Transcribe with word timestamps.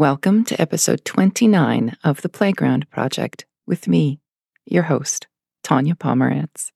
Welcome 0.00 0.46
to 0.46 0.58
episode 0.58 1.04
29 1.04 1.94
of 2.02 2.22
the 2.22 2.30
Playground 2.30 2.88
Project 2.88 3.44
with 3.66 3.86
me, 3.86 4.18
your 4.64 4.84
host, 4.84 5.26
Tanya 5.62 5.94
Pomerantz. 5.94 6.70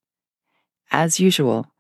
As 0.90 1.18
usual, 1.18 1.72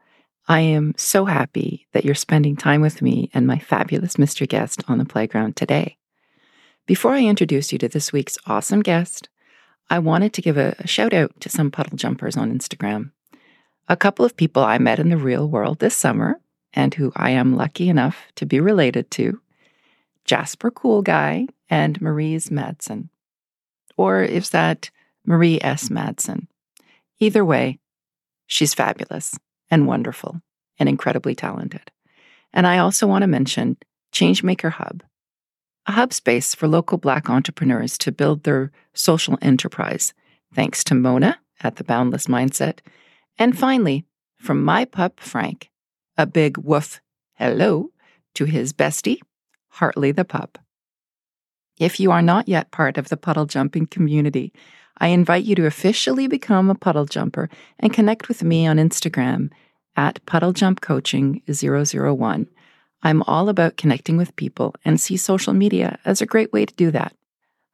I 0.48 0.60
am 0.60 0.94
so 0.96 1.26
happy 1.26 1.86
that 1.92 2.02
you're 2.02 2.14
spending 2.14 2.56
time 2.56 2.80
with 2.80 3.02
me 3.02 3.28
and 3.34 3.46
my 3.46 3.58
fabulous 3.58 4.14
Mr. 4.14 4.48
Guest 4.48 4.84
on 4.88 4.96
the 4.96 5.04
playground 5.04 5.54
today. 5.54 5.98
Before 6.86 7.12
I 7.12 7.24
introduce 7.24 7.72
you 7.72 7.78
to 7.80 7.90
this 7.90 8.10
week's 8.10 8.38
awesome 8.46 8.80
guest, 8.80 9.28
I 9.90 9.98
wanted 9.98 10.32
to 10.32 10.40
give 10.40 10.56
a 10.56 10.86
shout 10.86 11.12
out 11.12 11.38
to 11.40 11.50
some 11.50 11.70
puddle 11.70 11.98
jumpers 11.98 12.38
on 12.38 12.58
Instagram. 12.58 13.10
A 13.86 13.98
couple 13.98 14.24
of 14.24 14.38
people 14.38 14.64
I 14.64 14.78
met 14.78 14.98
in 14.98 15.10
the 15.10 15.18
real 15.18 15.46
world 15.46 15.80
this 15.80 15.94
summer 15.94 16.40
and 16.72 16.94
who 16.94 17.12
I 17.14 17.32
am 17.32 17.54
lucky 17.54 17.90
enough 17.90 18.16
to 18.36 18.46
be 18.46 18.60
related 18.60 19.10
to 19.10 19.42
Jasper 20.24 20.70
Cool 20.70 21.02
Guy 21.02 21.46
and 21.68 22.00
Maries 22.00 22.48
Madsen. 22.48 23.08
Or 23.96 24.22
is 24.22 24.50
that 24.50 24.90
Marie 25.26 25.58
S. 25.60 25.88
Madsen? 25.88 26.46
Either 27.20 27.44
way, 27.44 27.78
she's 28.46 28.74
fabulous 28.74 29.38
and 29.70 29.86
wonderful 29.86 30.40
and 30.78 30.88
incredibly 30.88 31.34
talented. 31.34 31.90
And 32.52 32.66
I 32.66 32.78
also 32.78 33.06
want 33.06 33.22
to 33.22 33.28
mention 33.28 33.76
Changemaker 34.12 34.72
Hub, 34.72 35.02
a 35.86 35.92
hub 35.92 36.12
space 36.12 36.54
for 36.54 36.68
local 36.68 36.98
Black 36.98 37.28
entrepreneurs 37.28 37.98
to 37.98 38.12
build 38.12 38.44
their 38.44 38.70
social 38.92 39.38
enterprise, 39.42 40.14
thanks 40.54 40.84
to 40.84 40.94
Mona 40.94 41.38
at 41.62 41.76
the 41.76 41.84
Boundless 41.84 42.26
Mindset. 42.26 42.78
And 43.38 43.58
finally, 43.58 44.04
from 44.38 44.64
my 44.64 44.84
pup, 44.84 45.20
Frank, 45.20 45.70
a 46.16 46.26
big 46.26 46.58
woof 46.58 47.00
hello 47.34 47.90
to 48.34 48.44
his 48.44 48.72
bestie, 48.72 49.20
Hartley 49.74 50.12
the 50.12 50.24
pup. 50.24 50.58
If 51.78 51.98
you 51.98 52.12
are 52.12 52.22
not 52.22 52.48
yet 52.48 52.70
part 52.70 52.96
of 52.96 53.08
the 53.08 53.16
puddle 53.16 53.46
jumping 53.46 53.86
community, 53.86 54.52
I 54.98 55.08
invite 55.08 55.42
you 55.44 55.56
to 55.56 55.66
officially 55.66 56.28
become 56.28 56.70
a 56.70 56.76
puddle 56.76 57.06
jumper 57.06 57.50
and 57.80 57.92
connect 57.92 58.28
with 58.28 58.44
me 58.44 58.68
on 58.68 58.76
Instagram 58.76 59.50
at 59.96 60.24
puddlejumpcoaching001. 60.26 62.46
I'm 63.02 63.22
all 63.24 63.48
about 63.48 63.76
connecting 63.76 64.16
with 64.16 64.36
people 64.36 64.76
and 64.84 65.00
see 65.00 65.16
social 65.16 65.52
media 65.52 65.98
as 66.04 66.22
a 66.22 66.26
great 66.26 66.52
way 66.52 66.64
to 66.64 66.74
do 66.74 66.92
that. 66.92 67.12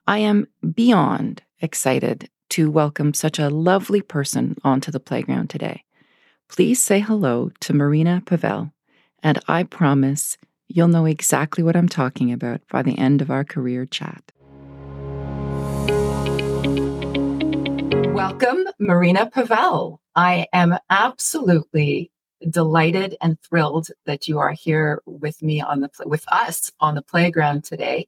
I 0.06 0.20
am 0.20 0.46
beyond 0.74 1.42
excited 1.60 2.30
to 2.50 2.70
welcome 2.70 3.12
such 3.12 3.38
a 3.38 3.50
lovely 3.50 4.00
person 4.00 4.56
onto 4.64 4.90
the 4.90 5.00
playground 5.00 5.50
today. 5.50 5.84
Please 6.48 6.80
say 6.82 7.00
hello 7.00 7.50
to 7.60 7.74
Maryna 7.74 8.24
Pavel, 8.24 8.72
and 9.22 9.38
I 9.46 9.64
promise 9.64 10.38
You'll 10.72 10.86
know 10.86 11.04
exactly 11.04 11.64
what 11.64 11.74
I'm 11.74 11.88
talking 11.88 12.32
about 12.32 12.60
by 12.70 12.82
the 12.82 12.96
end 12.96 13.20
of 13.20 13.28
our 13.28 13.42
career 13.42 13.86
chat. 13.86 14.30
Welcome, 18.14 18.68
Maryna 18.80 19.32
Pavel. 19.32 20.00
I 20.14 20.46
am 20.52 20.78
absolutely 20.88 22.12
delighted 22.48 23.16
and 23.20 23.36
thrilled 23.41 23.88
that 24.06 24.28
you 24.28 24.38
are 24.38 24.52
here 24.52 25.02
with 25.06 25.42
me 25.42 25.60
on 25.60 25.80
the 25.80 25.91
with 26.06 26.24
us 26.28 26.70
on 26.78 26.94
the 26.94 27.02
playground 27.02 27.64
today. 27.64 28.06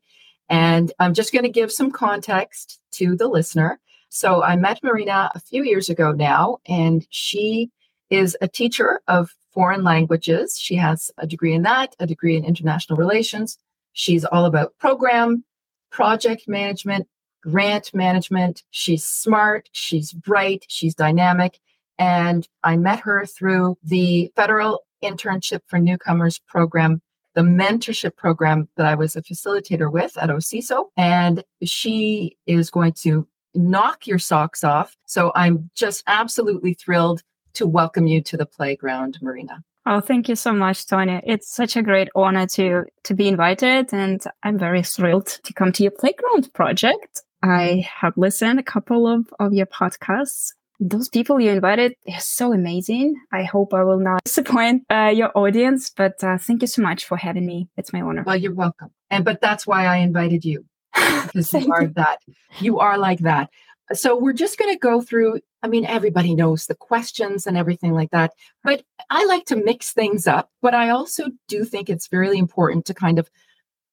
And 0.48 0.92
I'm 1.00 1.14
just 1.14 1.32
going 1.32 1.42
to 1.42 1.48
give 1.48 1.72
some 1.72 1.90
context 1.90 2.78
to 2.92 3.16
the 3.16 3.26
listener. 3.26 3.80
So 4.08 4.40
I 4.40 4.54
met 4.54 4.82
Maryna 4.82 5.30
a 5.34 5.40
few 5.40 5.64
years 5.64 5.88
ago 5.88 6.12
now, 6.12 6.58
and 6.66 7.04
she 7.10 7.72
is 8.08 8.36
a 8.40 8.46
teacher 8.46 9.00
of 9.08 9.34
foreign 9.52 9.84
languages. 9.84 10.58
She 10.58 10.76
has 10.76 11.10
a 11.18 11.26
degree 11.26 11.54
in 11.54 11.62
that, 11.62 11.94
a 11.98 12.06
degree 12.06 12.36
in 12.36 12.44
international 12.44 12.96
relations. 12.96 13.58
She's 13.92 14.24
all 14.24 14.46
about 14.46 14.76
program, 14.78 15.44
project 15.90 16.48
management, 16.48 17.06
grant 17.42 17.92
management. 17.92 18.62
She's 18.70 19.04
smart, 19.04 19.68
she's 19.72 20.12
bright, 20.12 20.64
she's 20.68 20.94
dynamic. 20.94 21.58
And 21.98 22.48
I 22.64 22.76
met 22.76 23.00
her 23.00 23.26
through 23.26 23.76
the 23.82 24.32
Federal 24.34 24.80
Internship 25.02 25.60
for 25.66 25.78
Newcomers 25.78 26.38
program, 26.38 27.02
the 27.34 27.42
mentorship 27.42 28.16
program 28.16 28.68
that 28.76 28.86
I 28.86 28.94
was 28.94 29.16
a 29.16 29.22
facilitator 29.22 29.92
with 29.92 30.16
at 30.16 30.30
OCISO. 30.30 30.86
And 30.96 31.44
she 31.62 32.36
is 32.46 32.70
going 32.70 32.94
to 33.02 33.26
knock 33.54 34.06
your 34.06 34.18
socks 34.18 34.64
off. 34.64 34.96
So 35.06 35.32
I'm 35.34 35.70
just 35.74 36.02
absolutely 36.06 36.74
thrilled 36.74 37.22
to 37.54 37.66
welcome 37.66 38.06
you 38.06 38.20
to 38.22 38.36
the 38.36 38.46
playground, 38.46 39.18
Maryna. 39.22 39.62
Oh, 39.84 40.00
thank 40.00 40.28
you 40.28 40.36
so 40.36 40.52
much, 40.52 40.86
Tony. 40.86 41.20
It's 41.24 41.52
such 41.52 41.76
a 41.76 41.82
great 41.82 42.08
honor 42.14 42.46
to 42.48 42.84
to 43.02 43.14
be 43.14 43.26
invited, 43.26 43.92
and 43.92 44.22
I'm 44.42 44.58
very 44.58 44.82
thrilled 44.82 45.26
to 45.42 45.52
come 45.52 45.72
to 45.72 45.82
your 45.82 45.92
playground 45.92 46.52
project. 46.54 47.22
I 47.42 47.88
have 48.00 48.16
listened 48.16 48.60
a 48.60 48.62
couple 48.62 49.08
of, 49.08 49.26
of 49.40 49.52
your 49.52 49.66
podcasts. 49.66 50.52
Those 50.78 51.08
people 51.08 51.40
you 51.40 51.50
invited, 51.50 51.94
they're 52.06 52.20
so 52.20 52.52
amazing. 52.52 53.16
I 53.32 53.42
hope 53.42 53.74
I 53.74 53.82
will 53.82 53.98
not 53.98 54.22
disappoint 54.24 54.84
uh, 54.90 55.12
your 55.14 55.36
audience, 55.36 55.90
but 55.90 56.22
uh, 56.22 56.38
thank 56.38 56.62
you 56.62 56.68
so 56.68 56.82
much 56.82 57.04
for 57.04 57.16
having 57.16 57.46
me. 57.46 57.68
It's 57.76 57.92
my 57.92 58.00
honor. 58.00 58.22
Well, 58.24 58.36
you're 58.36 58.54
welcome. 58.54 58.90
And 59.10 59.24
but 59.24 59.40
that's 59.40 59.66
why 59.66 59.86
I 59.86 59.96
invited 59.96 60.44
you 60.44 60.64
because 60.94 61.52
you 61.52 61.72
are 61.72 61.86
that. 61.88 62.20
You 62.60 62.78
are 62.78 62.98
like 62.98 63.20
that. 63.20 63.50
So 63.94 64.16
we're 64.16 64.32
just 64.32 64.58
going 64.58 64.72
to 64.72 64.78
go 64.78 65.00
through. 65.00 65.40
I 65.62 65.68
mean, 65.68 65.84
everybody 65.84 66.34
knows 66.34 66.66
the 66.66 66.74
questions 66.74 67.46
and 67.46 67.56
everything 67.56 67.92
like 67.92 68.10
that, 68.10 68.32
but 68.64 68.82
I 69.10 69.24
like 69.26 69.44
to 69.46 69.56
mix 69.56 69.92
things 69.92 70.26
up. 70.26 70.50
But 70.60 70.74
I 70.74 70.90
also 70.90 71.26
do 71.48 71.64
think 71.64 71.88
it's 71.88 72.08
really 72.12 72.38
important 72.38 72.86
to 72.86 72.94
kind 72.94 73.18
of 73.18 73.30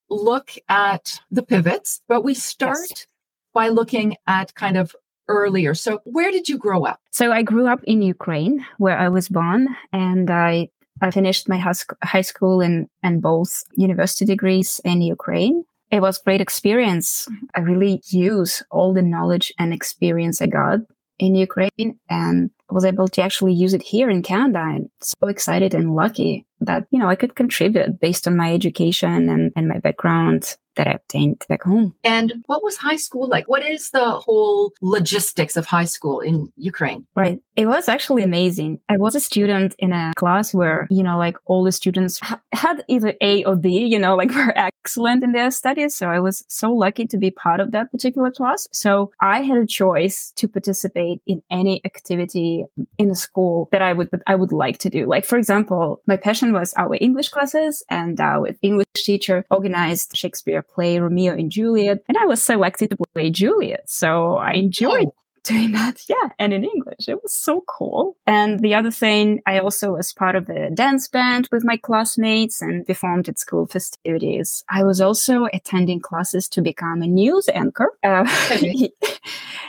look 0.10 0.52
at 0.68 1.20
the 1.30 1.44
pivots. 1.44 2.02
But 2.08 2.24
we 2.24 2.34
start 2.34 2.88
yes. 2.90 3.08
by 3.54 3.70
looking 3.70 4.16
at 4.28 4.56
kind 4.56 4.78
of 4.78 4.96
earlier. 5.28 5.76
So 5.76 6.02
where 6.06 6.32
did 6.32 6.50
you 6.50 6.58
grow 6.58 6.86
up? 6.86 7.00
So 7.12 7.32
I 7.32 7.44
grew 7.44 7.68
up 7.68 7.84
in 7.84 8.02
Ukraine, 8.02 8.66
where 8.78 8.98
I 8.98 9.10
was 9.10 9.30
born, 9.30 9.68
and 9.94 10.30
I 10.30 10.70
I 11.02 11.12
finished 11.12 11.48
my 11.48 11.58
high 12.04 12.22
school 12.22 12.62
and, 12.62 12.90
and 13.04 13.22
both 13.22 13.64
university 13.76 14.26
degrees 14.26 14.82
in 14.84 15.02
Ukraine 15.02 15.64
it 15.92 16.02
was 16.02 16.18
great 16.20 16.42
experience. 16.42 17.28
I 17.56 17.62
really 17.62 18.02
use 18.10 18.64
all 18.72 18.94
the 18.94 19.02
knowledge 19.02 19.52
and 19.58 19.74
experience 19.74 20.42
I 20.42 20.48
got 20.48 20.80
in 21.18 21.36
Ukraine 21.36 22.00
and 22.10 22.52
was 22.74 22.86
able 22.86 23.08
to 23.08 23.22
actually 23.22 23.54
use 23.54 23.74
it 23.74 23.82
here 23.82 24.10
in 24.10 24.22
Canada. 24.22 24.60
I'm 24.60 24.90
so 25.02 25.28
excited 25.28 25.74
and 25.74 25.96
lucky 25.96 26.46
that, 26.62 26.86
you 26.92 27.00
know, 27.00 27.08
I 27.08 27.16
could 27.16 27.36
contribute 27.36 28.00
based 28.00 28.28
on 28.28 28.36
my 28.36 28.54
education 28.54 29.30
and, 29.30 29.52
and 29.56 29.68
my 29.68 29.80
background 29.80 30.58
that 30.80 30.88
I 30.88 30.92
obtained 30.92 31.44
back 31.50 31.64
home. 31.64 31.94
And 32.06 32.34
what 32.46 32.64
was 32.64 32.78
high 32.78 32.96
school 32.96 33.28
like? 33.28 33.50
What 33.50 33.64
is 33.66 33.92
the 33.92 34.12
whole 34.12 34.72
logistics 34.82 35.58
of 35.58 35.66
high 35.66 35.86
school 35.86 36.22
in 36.22 36.52
Ukraine? 36.56 37.06
Right. 37.16 37.42
It 37.58 37.66
was 37.66 37.90
actually 37.90 38.24
amazing. 38.24 38.80
I 38.88 38.96
was 38.96 39.14
a 39.14 39.20
student 39.20 39.76
in 39.78 39.92
a 39.92 40.14
class 40.16 40.54
where, 40.54 40.88
you 40.90 41.04
know, 41.04 41.18
like 41.18 41.36
all 41.46 41.66
the 41.66 41.74
students 41.74 42.20
ha- 42.20 42.40
had 42.54 42.86
either 42.88 43.14
A 43.20 43.44
or 43.44 43.58
D, 43.58 43.86
you 43.86 44.00
know, 44.00 44.16
like 44.16 44.32
were 44.36 44.54
excellent 44.56 45.24
in 45.24 45.34
their 45.34 45.52
studies. 45.52 45.96
So 45.96 46.08
I 46.10 46.20
was 46.20 46.46
so 46.48 46.72
lucky 46.72 47.06
to 47.08 47.18
be 47.18 47.32
part 47.32 47.60
of 47.60 47.72
that 47.72 47.92
particular 47.92 48.32
class. 48.32 48.68
So 48.72 49.12
I 49.20 49.42
had 49.42 49.58
a 49.58 49.68
choice 49.68 50.32
to 50.38 50.48
participate 50.48 51.22
in 51.28 51.44
any 51.52 51.82
activity 51.84 52.59
in 52.98 53.12
a 53.12 53.16
school 53.16 53.70
that 53.72 53.82
I 53.82 53.94
would, 53.94 54.10
I 54.28 54.36
would 54.36 54.52
like 54.52 54.78
to 54.80 54.90
do. 54.90 55.06
Like, 55.06 55.26
for 55.26 55.38
example, 55.38 56.02
my 56.08 56.18
passion 56.18 56.54
was 56.54 56.74
our 56.78 56.98
English 57.00 57.30
classes 57.30 57.84
and 57.90 58.20
uh, 58.20 58.24
our 58.24 58.50
English 58.62 58.88
teacher 58.96 59.46
organized 59.50 60.16
Shakespeare 60.16 60.62
play 60.62 61.00
Romeo 61.00 61.34
and 61.34 61.52
Juliet, 61.52 62.00
and 62.08 62.18
I 62.18 62.26
was 62.26 62.42
selected 62.42 62.92
to 62.92 62.98
play 63.14 63.30
Juliet. 63.30 63.84
So 63.88 64.36
I 64.36 64.54
enjoyed 64.54 65.08
oh 65.08 65.14
doing 65.44 65.72
that. 65.74 65.98
Yeah. 66.10 66.30
And 66.40 66.54
in 66.54 66.64
English, 66.64 67.08
it 67.08 67.22
was 67.22 67.34
so 67.34 67.64
cool. 67.68 68.18
And 68.26 68.62
the 68.62 68.74
other 68.74 68.90
thing, 68.90 69.42
I 69.46 69.60
also 69.60 69.92
was 69.92 70.12
part 70.12 70.36
of 70.36 70.50
a 70.50 70.72
dance 70.72 71.08
band 71.08 71.48
with 71.52 71.64
my 71.64 71.78
classmates 71.78 72.64
and 72.64 72.86
performed 72.86 73.30
at 73.30 73.38
school 73.38 73.68
festivities. 73.68 74.64
I 74.70 74.84
was 74.84 75.02
also 75.02 75.48
attending 75.54 76.00
classes 76.00 76.50
to 76.50 76.64
become 76.64 77.04
a 77.04 77.08
news 77.08 77.48
anchor. 77.54 77.92
Uh, 78.04 78.26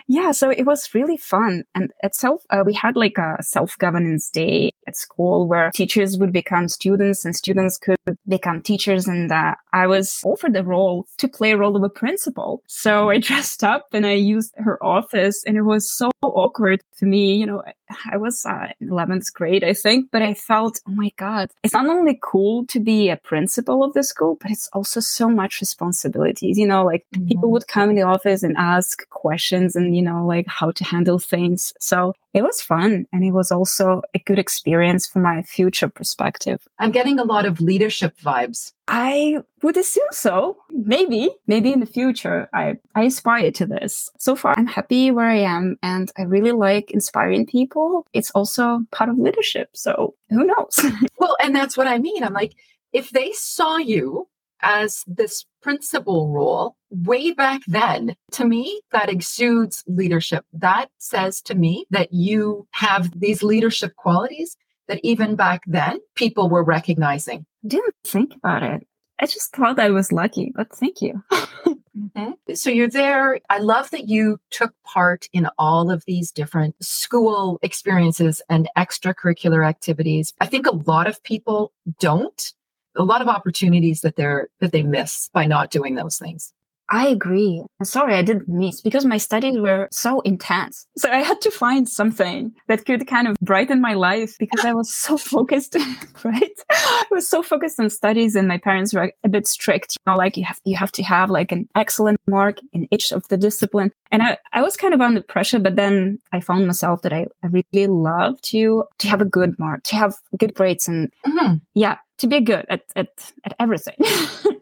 yeah. 0.09 0.31
So 0.33 0.49
it 0.49 0.65
was 0.65 0.95
really 0.95 1.19
fun. 1.19 1.65
And 1.75 1.93
at 2.03 2.15
self, 2.15 2.43
uh, 2.49 2.63
we 2.65 2.73
had 2.73 2.97
like 2.97 3.19
a 3.19 3.43
self-governance 3.43 4.31
day 4.31 4.73
at 4.87 4.97
school 4.97 5.47
where 5.47 5.71
teachers 5.73 6.17
would 6.17 6.33
become 6.33 6.69
students 6.69 7.25
and 7.25 7.37
students 7.37 7.77
could 7.77 7.99
become 8.27 8.63
teachers. 8.63 9.07
And 9.07 9.31
uh, 9.31 9.55
I 9.73 9.87
was 9.87 10.21
offered 10.25 10.55
the 10.55 10.65
role 10.65 11.07
to 11.19 11.29
play 11.29 11.53
a 11.53 11.59
role 11.59 11.77
of 11.77 11.83
a 11.83 11.91
principal. 11.91 12.63
So 12.67 13.11
I 13.11 13.19
dressed 13.29 13.63
up 13.63 13.89
and 13.93 14.07
I 14.07 14.13
used 14.13 14.55
her 14.57 14.83
office 14.83 15.45
and 15.45 15.60
it 15.61 15.65
was 15.65 15.91
so 15.91 16.11
awkward 16.23 16.83
to 16.99 17.07
me. 17.07 17.35
You 17.35 17.47
know, 17.47 17.63
I 18.11 18.17
was 18.17 18.47
uh, 18.47 18.69
in 18.81 18.89
11th 18.89 19.33
grade, 19.35 19.63
I 19.63 19.75
think, 19.75 20.11
but 20.11 20.23
I 20.23 20.33
felt, 20.33 20.81
oh 20.89 20.93
my 20.93 21.13
God, 21.17 21.51
it's 21.63 21.75
not 21.75 21.87
only 21.87 22.19
cool 22.23 22.65
to 22.67 22.81
be 22.81 23.11
a 23.11 23.17
principal 23.17 23.85
of 23.85 23.93
the 23.93 24.03
school, 24.03 24.39
but 24.41 24.51
it's 24.51 24.69
also 24.73 25.01
so 25.01 25.29
much 25.29 25.61
responsibilities. 25.61 26.57
You 26.59 26.67
know, 26.67 26.85
like 26.85 27.05
mm-hmm. 27.15 27.29
people 27.29 27.51
would 27.51 27.69
come 27.69 27.91
in 27.91 27.97
the 27.97 28.03
office 28.03 28.43
and 28.43 28.57
ask 28.57 29.07
questions 29.11 29.77
and, 29.77 29.95
you 29.95 30.03
know, 30.03 30.27
like 30.27 30.47
how 30.49 30.71
to 30.71 30.85
handle 30.85 31.19
things. 31.19 31.75
So 31.79 32.15
it 32.33 32.43
was 32.43 32.61
fun 32.61 33.07
and 33.13 33.25
it 33.25 33.33
was 33.33 33.51
also 33.51 34.03
a 34.15 34.19
good 34.21 34.39
experience 34.39 35.07
for 35.07 35.19
my 35.19 35.43
future 35.43 35.89
perspective. 35.89 36.67
I'm 36.79 36.93
getting 36.93 37.19
a 37.19 37.25
lot 37.25 37.45
of 37.45 37.61
leadership 37.61 38.17
vibes. 38.19 38.73
I 38.87 39.39
would 39.63 39.77
assume 39.77 40.07
so. 40.11 40.57
Maybe, 40.71 41.31
maybe 41.47 41.73
in 41.73 41.81
the 41.81 41.87
future, 41.87 42.49
I, 42.53 42.77
I 42.95 43.05
aspire 43.05 43.51
to 43.53 43.67
this. 43.67 44.11
So 44.19 44.37
far, 44.37 44.55
I'm 44.57 44.67
happy 44.67 45.11
where 45.11 45.29
I 45.29 45.39
am 45.39 45.77
and 45.83 46.11
I 46.17 46.23
really 46.23 46.53
like 46.53 46.91
inspiring 46.91 47.47
people. 47.47 48.07
It's 48.13 48.31
also 48.33 48.81
part 48.91 49.11
of 49.11 49.19
leadership. 49.19 49.71
So 49.75 50.15
who 50.29 50.45
knows? 50.45 50.79
well, 51.19 51.37
and 51.43 51.55
that's 51.55 51.77
what 51.77 51.87
I 51.87 51.99
mean. 51.99 52.23
I'm 52.23 52.33
like, 52.33 52.55
if 52.93 53.11
they 53.11 53.33
saw 53.33 53.77
you 53.77 54.29
as 54.63 55.05
this 55.07 55.45
principal 55.63 56.31
role 56.31 56.77
way 56.91 57.33
back 57.33 57.63
then, 57.67 58.17
to 58.33 58.45
me, 58.45 58.81
that 58.93 59.09
exudes 59.09 59.85
leadership. 59.87 60.45
That 60.53 60.91
says 60.99 61.41
to 61.43 61.55
me 61.55 61.87
that 61.91 62.13
you 62.13 62.67
have 62.73 63.19
these 63.19 63.43
leadership 63.43 63.95
qualities 63.97 64.57
that 64.89 65.01
even 65.03 65.37
back 65.37 65.63
then 65.67 66.01
people 66.17 66.49
were 66.49 66.65
recognizing. 66.65 67.47
I 67.65 67.69
didn't 67.69 67.95
think 68.05 68.35
about 68.35 68.63
it. 68.63 68.87
I 69.21 69.27
just 69.27 69.55
thought 69.55 69.79
I 69.79 69.91
was 69.91 70.13
lucky, 70.13 70.53
but 70.55 70.75
thank 70.75 71.03
you. 71.03 71.23
mm-hmm. 71.31 72.55
So 72.55 72.71
you're 72.71 72.89
there. 72.89 73.39
I 73.51 73.59
love 73.59 73.91
that 73.91 74.09
you 74.09 74.41
took 74.51 74.73
part 74.85 75.29
in 75.33 75.47
all 75.59 75.91
of 75.91 76.05
these 76.07 76.33
different 76.33 76.75
school 76.83 77.59
experiences 77.63 78.41
and 78.49 78.69
extracurricular 78.79 79.69
activities. 79.69 80.33
I 80.41 80.47
think 80.47 80.67
a 80.67 80.75
lot 80.75 81.07
of 81.07 81.23
people 81.23 81.73
don't 81.99 82.53
a 82.97 83.05
lot 83.05 83.23
of 83.23 83.29
opportunities 83.29 84.01
that 84.01 84.17
they're 84.17 84.49
that 84.61 84.73
they 84.73 84.83
miss 84.83 85.29
by 85.33 85.47
not 85.47 85.71
doing 85.71 85.95
those 85.95 86.19
things. 86.19 86.53
I 86.91 87.07
agree. 87.07 87.63
Sorry, 87.85 88.15
I 88.15 88.23
didn't 88.23 88.49
miss 88.49 88.81
because 88.81 89.05
my 89.05 89.17
studies 89.17 89.59
were 89.59 89.89
so 89.93 90.21
intense. 90.21 90.87
So 90.99 91.09
I 91.09 91.19
had 91.19 91.41
to 91.43 91.51
find 91.51 91.89
something 91.89 92.53
that 92.67 92.85
could 92.85 93.07
kind 93.07 93.29
of 93.29 93.37
brighten 93.41 93.81
my 93.81 93.95
life 93.95 94.37
because 94.39 94.65
I 94.65 94.75
was 94.75 94.93
so 94.93 95.17
focused, 95.35 95.77
right? 96.25 96.61
I 96.71 97.05
was 97.11 97.29
so 97.29 97.45
focused 97.45 97.79
on 97.79 97.91
studies 97.91 98.35
and 98.35 98.49
my 98.49 98.59
parents 98.59 98.93
were 98.93 99.13
a 99.23 99.29
bit 99.29 99.47
strict, 99.47 99.97
you 99.97 100.11
know, 100.11 100.17
like 100.17 100.37
you 100.37 100.45
have, 100.45 100.59
you 100.65 100.77
have 100.77 100.91
to 100.93 101.03
have 101.05 101.31
like 101.31 101.53
an 101.53 101.69
excellent 101.77 102.21
mark 102.27 102.59
in 102.73 102.89
each 102.91 103.13
of 103.13 103.27
the 103.29 103.37
discipline. 103.37 103.93
And 104.11 104.23
I, 104.23 104.39
I 104.53 104.63
was 104.63 104.77
kind 104.77 104.93
of 104.93 105.01
under 105.01 105.23
pressure, 105.23 105.61
but 105.61 105.77
then 105.77 106.19
I 106.33 106.41
found 106.41 106.67
myself 106.67 107.03
that 107.03 107.13
I, 107.13 107.27
I 107.45 107.47
really 107.47 107.87
love 107.87 108.41
to, 108.43 108.85
to 108.99 109.09
have 109.09 109.21
a 109.21 109.25
good 109.25 109.57
mark, 109.61 109.85
to 109.85 109.97
have 109.97 110.17
good 110.37 110.55
grades 110.55 110.89
and 110.89 111.13
mm-hmm. 111.25 111.57
yeah, 111.75 111.99
to 112.19 112.27
be 112.27 112.41
good 112.41 112.67
at, 112.69 112.83
at, 112.97 113.33
at 113.45 113.55
everything. 113.61 113.95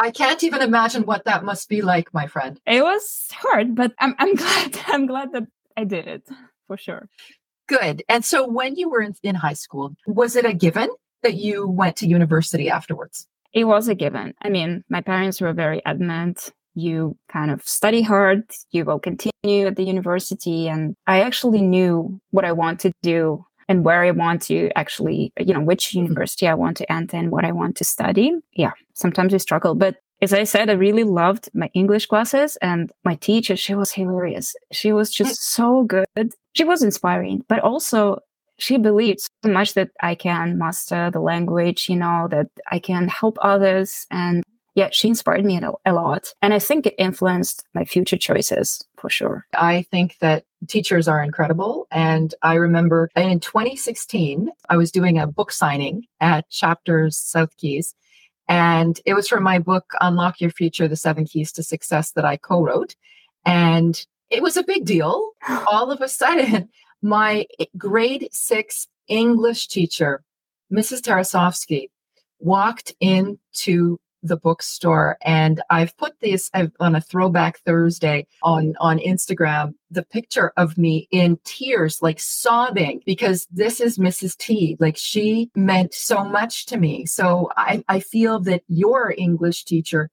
I 0.00 0.10
can't 0.10 0.42
even 0.42 0.62
imagine 0.62 1.02
what 1.02 1.26
that 1.26 1.44
must 1.44 1.68
be 1.68 1.82
like, 1.82 2.12
my 2.14 2.26
friend. 2.26 2.58
It 2.66 2.82
was 2.82 3.28
hard, 3.32 3.74
but 3.74 3.92
I'm 3.98 4.14
I'm 4.18 4.34
glad 4.42 4.78
I'm 4.86 5.06
glad 5.06 5.32
that 5.32 5.46
I 5.76 5.84
did 5.84 6.08
it 6.08 6.26
for 6.66 6.78
sure. 6.78 7.06
Good. 7.68 8.02
And 8.08 8.24
so 8.24 8.48
when 8.48 8.76
you 8.76 8.88
were 8.88 9.02
in, 9.02 9.14
in 9.22 9.34
high 9.34 9.52
school, 9.52 9.94
was 10.06 10.36
it 10.36 10.44
a 10.44 10.54
given 10.54 10.88
that 11.22 11.34
you 11.34 11.68
went 11.68 11.96
to 11.96 12.08
university 12.08 12.70
afterwards? 12.70 13.28
It 13.52 13.64
was 13.64 13.88
a 13.88 13.94
given. 13.94 14.34
I 14.42 14.48
mean, 14.48 14.84
my 14.88 15.02
parents 15.02 15.40
were 15.40 15.52
very 15.52 15.84
adamant. 15.84 16.50
You 16.74 17.16
kind 17.28 17.50
of 17.50 17.62
study 17.62 18.00
hard, 18.00 18.44
you 18.70 18.84
will 18.84 19.00
continue 19.00 19.66
at 19.66 19.76
the 19.76 19.84
university. 19.84 20.68
And 20.68 20.96
I 21.06 21.20
actually 21.20 21.60
knew 21.60 22.20
what 22.30 22.44
I 22.44 22.52
want 22.52 22.80
to 22.80 22.92
do 23.02 23.44
and 23.70 23.84
where 23.84 24.02
I 24.02 24.10
want 24.10 24.42
to 24.42 24.68
actually, 24.74 25.32
you 25.38 25.54
know, 25.54 25.60
which 25.60 25.86
mm-hmm. 25.86 26.02
university 26.02 26.48
I 26.48 26.54
want 26.54 26.76
to 26.78 26.92
enter 26.92 27.16
and 27.16 27.30
what 27.30 27.44
I 27.44 27.52
want 27.52 27.76
to 27.76 27.84
study. 27.84 28.32
Yeah, 28.52 28.72
sometimes 28.94 29.32
we 29.32 29.38
struggle, 29.38 29.76
but 29.76 29.94
as 30.20 30.34
I 30.34 30.44
said, 30.44 30.68
I 30.68 30.72
really 30.74 31.04
loved 31.04 31.48
my 31.54 31.70
English 31.72 32.06
classes 32.06 32.58
and 32.60 32.90
my 33.04 33.14
teacher, 33.14 33.56
she 33.56 33.74
was 33.76 33.92
hilarious. 33.92 34.54
She 34.72 34.92
was 34.92 35.10
just 35.10 35.40
so 35.40 35.84
good. 35.84 36.34
She 36.52 36.64
was 36.64 36.82
inspiring, 36.82 37.44
but 37.48 37.60
also 37.60 38.18
she 38.58 38.76
believed 38.76 39.20
so 39.42 39.50
much 39.50 39.74
that 39.74 39.90
I 40.02 40.16
can 40.16 40.58
master 40.58 41.10
the 41.10 41.20
language, 41.20 41.88
you 41.88 41.96
know, 41.96 42.26
that 42.30 42.48
I 42.70 42.80
can 42.80 43.08
help 43.08 43.38
others. 43.40 44.06
And 44.10 44.42
yeah, 44.74 44.88
she 44.92 45.08
inspired 45.08 45.44
me 45.44 45.60
a 45.84 45.92
lot. 45.92 46.32
And 46.42 46.54
I 46.54 46.58
think 46.58 46.86
it 46.86 46.94
influenced 46.98 47.64
my 47.74 47.84
future 47.84 48.16
choices 48.16 48.84
for 48.96 49.10
sure. 49.10 49.46
I 49.54 49.82
think 49.90 50.16
that 50.20 50.44
teachers 50.68 51.08
are 51.08 51.22
incredible. 51.22 51.86
And 51.90 52.34
I 52.42 52.54
remember 52.54 53.10
in 53.16 53.40
2016, 53.40 54.50
I 54.68 54.76
was 54.76 54.92
doing 54.92 55.18
a 55.18 55.26
book 55.26 55.50
signing 55.50 56.06
at 56.20 56.48
Chapters 56.50 57.16
South 57.16 57.56
Keys. 57.56 57.94
And 58.48 59.00
it 59.04 59.14
was 59.14 59.28
for 59.28 59.40
my 59.40 59.58
book, 59.58 59.92
Unlock 60.00 60.40
Your 60.40 60.50
Future 60.50 60.88
The 60.88 60.96
Seven 60.96 61.24
Keys 61.24 61.52
to 61.52 61.62
Success, 61.62 62.12
that 62.12 62.24
I 62.24 62.36
co 62.36 62.62
wrote. 62.62 62.96
And 63.44 64.04
it 64.28 64.42
was 64.42 64.56
a 64.56 64.64
big 64.64 64.84
deal. 64.84 65.32
All 65.70 65.90
of 65.90 66.00
a 66.00 66.08
sudden, 66.08 66.68
my 67.02 67.46
grade 67.76 68.28
six 68.32 68.86
English 69.08 69.68
teacher, 69.68 70.22
Mrs. 70.72 71.00
Tarasovsky, 71.00 71.88
walked 72.38 72.94
into 73.00 73.98
the 74.22 74.36
bookstore 74.36 75.16
and 75.22 75.62
I've 75.70 75.96
put 75.96 76.18
this 76.20 76.50
on 76.78 76.94
a 76.94 77.00
throwback 77.00 77.58
Thursday 77.60 78.26
on 78.42 78.74
on 78.78 78.98
Instagram 78.98 79.74
the 79.90 80.04
picture 80.04 80.52
of 80.56 80.76
me 80.76 81.08
in 81.10 81.38
tears 81.44 82.02
like 82.02 82.20
sobbing 82.20 83.02
because 83.06 83.46
this 83.50 83.80
is 83.80 83.98
Mrs. 83.98 84.36
T 84.36 84.76
like 84.78 84.96
she 84.96 85.50
meant 85.54 85.94
so 85.94 86.24
much 86.24 86.66
to 86.66 86.76
me 86.76 87.06
so 87.06 87.50
I 87.56 87.82
I 87.88 88.00
feel 88.00 88.40
that 88.40 88.62
your 88.68 89.14
English 89.16 89.64
teacher 89.64 90.10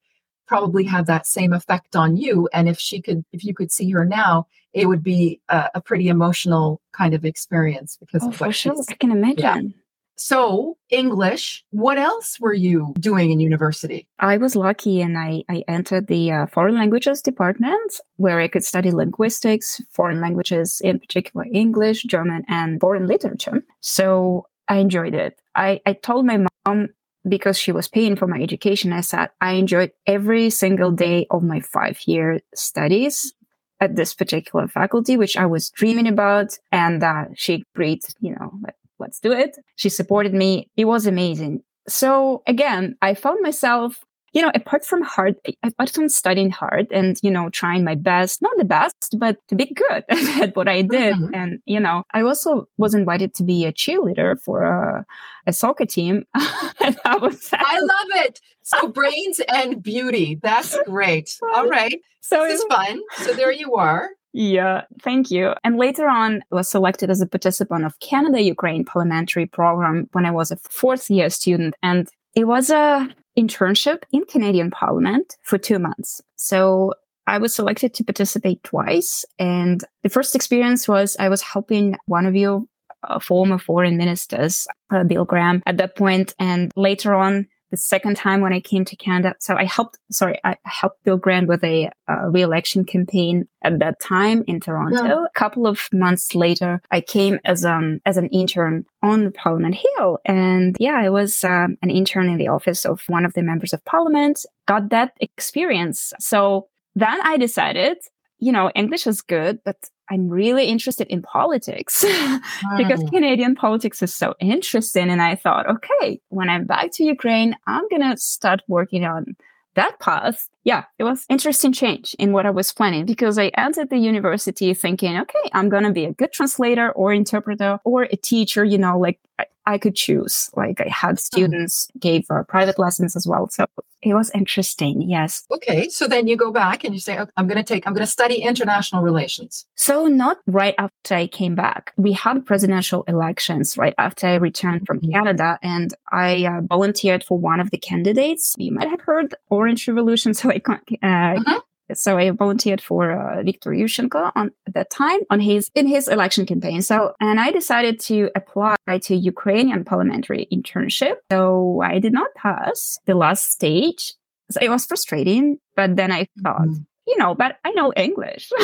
probably 0.47 0.85
had 0.85 1.05
that 1.07 1.27
same 1.27 1.51
effect 1.51 1.95
on 1.95 2.15
you 2.15 2.47
and 2.53 2.69
if 2.69 2.79
she 2.79 3.01
could 3.01 3.25
if 3.33 3.43
you 3.43 3.53
could 3.53 3.71
see 3.71 3.89
her 3.91 4.05
now 4.05 4.47
it 4.73 4.87
would 4.87 5.03
be 5.03 5.41
a, 5.49 5.69
a 5.75 5.81
pretty 5.81 6.07
emotional 6.07 6.81
kind 6.93 7.13
of 7.13 7.25
experience 7.25 7.97
because 7.99 8.23
oh, 8.23 8.31
for 8.31 8.51
sure 8.53 8.75
I 8.89 8.93
can 8.93 9.11
imagine 9.11 9.73
yeah. 9.75 9.81
So, 10.17 10.77
English, 10.89 11.63
what 11.69 11.97
else 11.99 12.39
were 12.39 12.53
you 12.53 12.93
doing 12.99 13.31
in 13.31 13.39
university? 13.39 14.07
I 14.19 14.37
was 14.37 14.55
lucky 14.55 15.01
and 15.01 15.17
I, 15.17 15.43
I 15.47 15.63
entered 15.67 16.07
the 16.07 16.31
uh, 16.31 16.45
foreign 16.47 16.75
languages 16.75 17.21
department 17.21 17.99
where 18.15 18.39
I 18.39 18.47
could 18.47 18.65
study 18.65 18.91
linguistics, 18.91 19.79
foreign 19.91 20.19
languages, 20.19 20.81
in 20.83 20.99
particular 20.99 21.45
English, 21.53 22.03
German, 22.03 22.43
and 22.47 22.81
foreign 22.81 23.05
literature. 23.05 23.63
So, 23.81 24.47
I 24.67 24.77
enjoyed 24.77 25.13
it. 25.13 25.39
I, 25.55 25.81
I 25.85 25.93
told 25.93 26.25
my 26.25 26.45
mom 26.65 26.89
because 27.27 27.57
she 27.57 27.71
was 27.71 27.87
paying 27.87 28.15
for 28.15 28.27
my 28.27 28.41
education, 28.41 28.93
I 28.93 29.01
said 29.01 29.29
I 29.41 29.53
enjoyed 29.53 29.91
every 30.05 30.49
single 30.49 30.91
day 30.91 31.27
of 31.29 31.43
my 31.43 31.59
five 31.59 31.99
year 32.05 32.39
studies 32.55 33.33
at 33.79 33.95
this 33.95 34.13
particular 34.13 34.67
faculty, 34.67 35.17
which 35.17 35.37
I 35.37 35.45
was 35.45 35.69
dreaming 35.69 36.07
about. 36.07 36.57
And 36.71 37.03
uh, 37.03 37.25
she 37.35 37.65
agreed, 37.75 38.01
you 38.19 38.31
know, 38.31 38.59
let's 38.99 39.19
do 39.19 39.31
it. 39.31 39.57
She 39.75 39.89
supported 39.89 40.33
me. 40.33 40.69
It 40.77 40.85
was 40.85 41.05
amazing. 41.05 41.61
So 41.87 42.43
again, 42.47 42.95
I 43.01 43.13
found 43.13 43.41
myself, 43.41 44.03
you 44.33 44.41
know, 44.41 44.51
apart 44.53 44.85
from 44.85 45.01
hard, 45.01 45.35
apart 45.63 45.89
from 45.89 46.09
studying 46.09 46.51
hard 46.51 46.87
and, 46.91 47.17
you 47.23 47.31
know, 47.31 47.49
trying 47.49 47.83
my 47.83 47.95
best, 47.95 48.41
not 48.41 48.51
the 48.57 48.65
best, 48.65 49.15
but 49.17 49.37
to 49.47 49.55
be 49.55 49.73
good 49.73 50.03
at 50.09 50.55
what 50.55 50.67
I 50.67 50.81
did. 50.81 51.15
Mm-hmm. 51.15 51.33
And, 51.33 51.59
you 51.65 51.79
know, 51.79 52.03
I 52.13 52.21
also 52.21 52.67
was 52.77 52.93
invited 52.93 53.33
to 53.35 53.43
be 53.43 53.65
a 53.65 53.71
cheerleader 53.71 54.39
for 54.41 54.63
a, 54.63 55.05
a 55.47 55.53
soccer 55.53 55.85
team. 55.85 56.25
and 56.81 56.97
I 57.05 57.17
was, 57.17 57.49
I 57.53 57.79
love 57.79 58.25
it. 58.25 58.41
So 58.63 58.89
brains 58.89 59.39
and 59.47 59.81
beauty. 59.81 60.39
That's 60.43 60.77
great. 60.85 61.37
All 61.55 61.67
right. 61.67 61.99
So 62.19 62.43
this 62.43 62.59
is 62.59 62.65
fun. 62.69 62.99
So 63.15 63.33
there 63.33 63.53
you 63.53 63.75
are. 63.75 64.09
Yeah, 64.39 64.83
thank 65.01 65.31
you. 65.31 65.55
And 65.63 65.77
later 65.77 66.07
on, 66.07 66.43
was 66.51 66.69
selected 66.69 67.09
as 67.09 67.21
a 67.21 67.25
participant 67.25 67.85
of 67.85 67.99
Canada 68.01 68.39
Ukraine 68.39 68.85
parliamentary 68.85 69.47
program 69.47 70.07
when 70.11 70.27
I 70.27 70.31
was 70.31 70.51
a 70.51 70.57
fourth 70.57 71.09
year 71.09 71.31
student. 71.31 71.73
And 71.81 72.07
it 72.35 72.43
was 72.43 72.69
a 72.69 73.09
internship 73.35 74.03
in 74.11 74.25
Canadian 74.25 74.69
Parliament 74.69 75.37
for 75.41 75.57
two 75.57 75.79
months. 75.79 76.21
So 76.35 76.93
I 77.25 77.39
was 77.39 77.55
selected 77.55 77.95
to 77.95 78.03
participate 78.03 78.63
twice. 78.63 79.25
And 79.39 79.83
the 80.03 80.09
first 80.09 80.35
experience 80.35 80.87
was 80.87 81.17
I 81.19 81.29
was 81.29 81.41
helping 81.41 81.95
one 82.05 82.27
of 82.27 82.35
you 82.35 82.69
uh, 83.07 83.17
former 83.17 83.57
foreign 83.57 83.97
ministers, 83.97 84.67
uh, 84.91 85.03
Bill 85.03 85.25
Graham, 85.25 85.63
at 85.65 85.77
that. 85.77 86.33
And 86.37 86.71
later 86.75 87.15
on, 87.15 87.47
the 87.71 87.77
second 87.77 88.15
time 88.15 88.41
when 88.41 88.53
I 88.53 88.59
came 88.59 88.85
to 88.85 88.95
Canada. 88.95 89.35
So 89.39 89.55
I 89.55 89.65
helped, 89.65 89.97
sorry, 90.11 90.39
I 90.43 90.55
helped 90.63 91.03
Bill 91.03 91.17
Graham 91.17 91.47
with 91.47 91.63
a 91.63 91.89
uh, 92.07 92.27
re-election 92.29 92.85
campaign 92.85 93.47
at 93.61 93.79
that 93.79 93.99
time 93.99 94.43
in 94.47 94.59
Toronto. 94.59 95.03
Yeah. 95.03 95.25
A 95.25 95.39
couple 95.39 95.67
of 95.67 95.89
months 95.91 96.33
later, 96.35 96.81
I 96.91 97.01
came 97.01 97.39
as 97.43 97.65
um 97.65 97.99
as 98.05 98.17
an 98.17 98.27
intern 98.27 98.85
on 99.03 99.31
Parliament 99.31 99.75
Hill, 99.75 100.19
and 100.25 100.75
yeah, 100.79 100.97
I 100.97 101.09
was 101.09 101.43
um, 101.43 101.77
an 101.81 101.89
intern 101.89 102.29
in 102.29 102.37
the 102.37 102.47
office 102.47 102.85
of 102.85 103.01
one 103.07 103.25
of 103.25 103.33
the 103.33 103.43
members 103.43 103.73
of 103.73 103.83
Parliament. 103.85 104.45
Got 104.67 104.89
that 104.89 105.13
experience. 105.19 106.13
So 106.19 106.67
then 106.95 107.19
I 107.21 107.37
decided, 107.37 107.97
you 108.39 108.51
know, 108.51 108.71
English 108.75 109.07
is 109.07 109.21
good, 109.21 109.59
but 109.65 109.77
I'm 110.09 110.29
really 110.29 110.65
interested 110.65 111.07
in 111.07 111.21
politics 111.21 112.05
because 112.77 113.03
Canadian 113.09 113.55
politics 113.55 114.01
is 114.01 114.13
so 114.13 114.35
interesting. 114.39 115.09
And 115.09 115.21
I 115.21 115.35
thought, 115.35 115.67
okay, 115.67 116.21
when 116.29 116.49
I'm 116.49 116.65
back 116.65 116.91
to 116.93 117.03
Ukraine, 117.03 117.55
I'm 117.67 117.87
going 117.89 118.09
to 118.09 118.17
start 118.17 118.61
working 118.67 119.05
on 119.05 119.35
that 119.75 119.99
path. 119.99 120.47
Yeah, 120.67 120.83
it 120.99 121.05
was 121.05 121.25
interesting 121.29 121.71
change 121.71 122.13
in 122.19 122.33
what 122.33 122.45
I 122.45 122.49
was 122.49 122.73
planning 122.73 123.05
because 123.05 123.39
I 123.39 123.45
entered 123.55 123.89
the 123.89 123.97
university 123.97 124.73
thinking, 124.73 125.17
okay, 125.17 125.49
I'm 125.53 125.69
going 125.69 125.85
to 125.85 125.93
be 125.93 126.03
a 126.03 126.11
good 126.11 126.33
translator 126.33 126.91
or 126.91 127.13
interpreter 127.13 127.79
or 127.85 128.03
a 128.03 128.17
teacher, 128.17 128.65
you 128.65 128.77
know, 128.77 128.99
like 128.99 129.17
I, 129.39 129.45
I 129.65 129.77
could 129.77 129.95
choose. 129.95 130.49
Like 130.57 130.81
I 130.81 130.89
had 130.89 131.11
mm-hmm. 131.11 131.17
students 131.19 131.87
gave 131.97 132.25
uh, 132.29 132.43
private 132.43 132.77
lessons 132.77 133.15
as 133.15 133.25
well. 133.25 133.47
So 133.49 133.65
it 134.01 134.13
was 134.13 134.29
interesting. 134.33 135.01
Yes. 135.01 135.43
Okay. 135.51 135.89
So 135.89 136.07
then 136.07 136.27
you 136.27 136.37
go 136.37 136.51
back 136.51 136.83
and 136.83 136.93
you 136.93 136.99
say, 136.99 137.19
okay, 137.19 137.31
I'm 137.35 137.47
going 137.47 137.57
to 137.57 137.63
take, 137.63 137.87
I'm 137.87 137.93
going 137.93 138.05
to 138.05 138.11
study 138.11 138.35
international 138.35 139.01
relations. 139.01 139.65
So 139.75 140.05
not 140.05 140.37
right 140.45 140.75
after 140.77 141.15
I 141.15 141.27
came 141.27 141.55
back. 141.55 141.93
We 141.97 142.13
had 142.13 142.45
presidential 142.45 143.03
elections 143.07 143.77
right 143.77 143.95
after 143.97 144.27
I 144.27 144.35
returned 144.35 144.85
from 144.85 144.99
mm-hmm. 144.99 145.11
Canada 145.11 145.57
and 145.63 145.93
I 146.11 146.45
uh, 146.45 146.61
volunteered 146.61 147.23
for 147.23 147.37
one 147.37 147.59
of 147.59 147.71
the 147.71 147.77
candidates. 147.77 148.53
You 148.57 148.71
might 148.71 148.89
have 148.89 149.01
heard 149.01 149.35
Orange 149.49 149.87
Revolution. 149.87 150.33
So 150.37 150.51
I, 150.51 150.56
uh, 150.67 151.05
uh-huh 151.05 151.59
so 151.93 152.17
I 152.17 152.31
volunteered 152.31 152.81
for 152.81 153.11
uh, 153.11 153.43
Viktor 153.43 153.71
Yushchenko 153.71 154.31
on 154.35 154.51
at 154.67 154.73
that 154.73 154.89
time 154.89 155.19
on 155.29 155.39
his 155.39 155.69
in 155.75 155.87
his 155.87 156.07
election 156.07 156.45
campaign. 156.45 156.81
So 156.81 157.13
and 157.19 157.39
I 157.39 157.51
decided 157.51 157.99
to 158.01 158.29
apply 158.35 158.75
to 159.03 159.15
Ukrainian 159.15 159.83
parliamentary 159.85 160.47
internship. 160.51 161.15
So 161.31 161.81
I 161.83 161.99
did 161.99 162.13
not 162.13 162.27
pass 162.35 162.97
the 163.05 163.15
last 163.15 163.51
stage. 163.51 164.13
So 164.51 164.59
it 164.61 164.69
was 164.69 164.85
frustrating, 164.85 165.57
but 165.75 165.95
then 165.95 166.11
I 166.11 166.27
thought, 166.41 166.61
mm-hmm. 166.61 166.83
you 167.05 167.17
know, 167.17 167.35
but 167.35 167.57
I 167.65 167.71
know 167.71 167.93
English. 167.95 168.49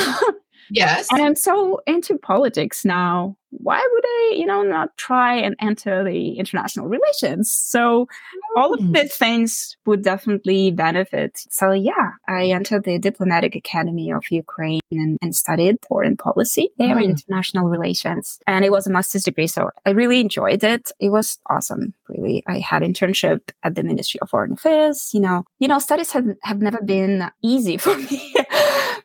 yes. 0.70 1.08
And 1.12 1.22
I'm 1.22 1.36
so 1.36 1.82
into 1.86 2.18
politics 2.18 2.86
now 2.86 3.36
why 3.60 3.88
would 3.92 4.06
I, 4.06 4.36
you 4.36 4.46
know, 4.46 4.64
not 4.64 4.96
try 4.98 5.36
and 5.36 5.56
enter 5.60 6.04
the 6.04 6.34
international 6.34 6.88
relations? 6.88 7.52
So 7.52 8.08
all 8.56 8.74
of 8.74 8.80
hmm. 8.80 8.92
the 8.92 9.08
things 9.08 9.78
would 9.86 10.04
definitely 10.04 10.72
benefit. 10.72 11.46
So 11.50 11.72
yeah, 11.72 12.12
I 12.28 12.46
entered 12.48 12.84
the 12.84 12.98
diplomatic 13.00 13.56
academy 13.56 14.12
of 14.12 14.24
Ukraine 14.32 14.82
and, 14.92 15.18
and 15.22 15.36
studied 15.36 15.78
foreign 15.88 16.18
policy 16.18 16.70
there 16.78 16.96
mm. 16.96 17.04
international 17.04 17.68
relations. 17.68 18.40
And 18.48 18.64
it 18.66 18.72
was 18.72 18.88
a 18.88 18.92
master's 18.92 19.24
degree. 19.24 19.48
So 19.48 19.70
I 19.86 19.92
really 19.92 20.20
enjoyed 20.20 20.64
it. 20.64 20.92
It 21.00 21.10
was 21.10 21.38
awesome. 21.50 21.94
Really. 22.08 22.44
I 22.48 22.60
had 22.60 22.84
internship 22.84 23.50
at 23.64 23.76
the 23.76 23.84
Ministry 23.84 24.20
of 24.22 24.30
Foreign 24.30 24.54
Affairs. 24.54 25.12
You 25.14 25.22
know, 25.22 25.44
you 25.60 25.68
know, 25.68 25.80
studies 25.80 26.12
have, 26.12 26.28
have 26.44 26.62
never 26.62 26.82
been 26.82 27.30
easy 27.42 27.78
for 27.84 27.98
me, 27.98 28.34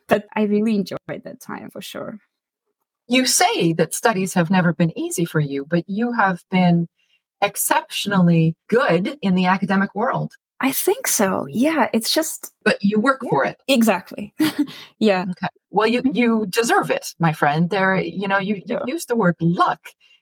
but 0.09 0.25
I 0.35 0.43
really 0.43 0.75
enjoyed 0.75 1.23
that 1.23 1.39
time 1.39 1.69
for 1.71 1.81
sure 1.81 2.19
you 3.09 3.25
say 3.25 3.73
that 3.73 3.93
studies 3.93 4.35
have 4.35 4.51
never 4.51 4.71
been 4.71 4.97
easy 4.97 5.25
for 5.25 5.39
you, 5.39 5.65
but 5.65 5.83
you 5.87 6.13
have 6.13 6.43
been 6.51 6.87
exceptionally 7.41 8.55
good 8.69 9.17
in 9.21 9.33
the 9.35 9.47
academic 9.47 9.93
world. 9.95 10.33
I 10.61 10.71
think 10.71 11.07
so. 11.07 11.47
Yeah, 11.49 11.89
it's 11.93 12.11
just 12.11 12.53
But 12.63 12.77
you 12.81 12.99
work 12.99 13.21
yeah, 13.23 13.29
for 13.29 13.45
it. 13.45 13.57
Exactly. 13.67 14.33
yeah. 14.99 15.25
Okay. 15.31 15.47
Well, 15.71 15.87
you 15.87 16.03
mm-hmm. 16.03 16.15
you 16.15 16.45
deserve 16.49 16.91
it, 16.91 17.15
my 17.17 17.33
friend. 17.33 17.69
There, 17.69 17.95
you 17.95 18.27
know, 18.27 18.37
you, 18.37 18.61
you 18.65 18.79
used 18.85 19.07
the 19.07 19.15
word 19.15 19.35
luck 19.39 19.79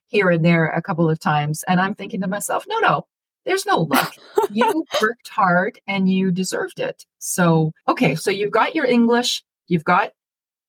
here 0.07 0.29
and 0.29 0.45
there 0.45 0.67
a 0.67 0.81
couple 0.81 1.09
of 1.09 1.19
times 1.19 1.63
and 1.67 1.81
I'm 1.81 1.95
thinking 1.95 2.21
to 2.21 2.27
myself, 2.27 2.65
no, 2.67 2.79
no. 2.79 3.05
There's 3.45 3.65
no 3.65 3.81
luck. 3.81 4.13
you 4.51 4.85
worked 5.01 5.29
hard 5.29 5.79
and 5.87 6.09
you 6.09 6.31
deserved 6.31 6.79
it. 6.79 7.05
So, 7.19 7.71
okay, 7.87 8.13
so 8.13 8.29
you've 8.29 8.51
got 8.51 8.75
your 8.75 8.85
English, 8.85 9.41
you've 9.67 9.83
got 9.83 10.11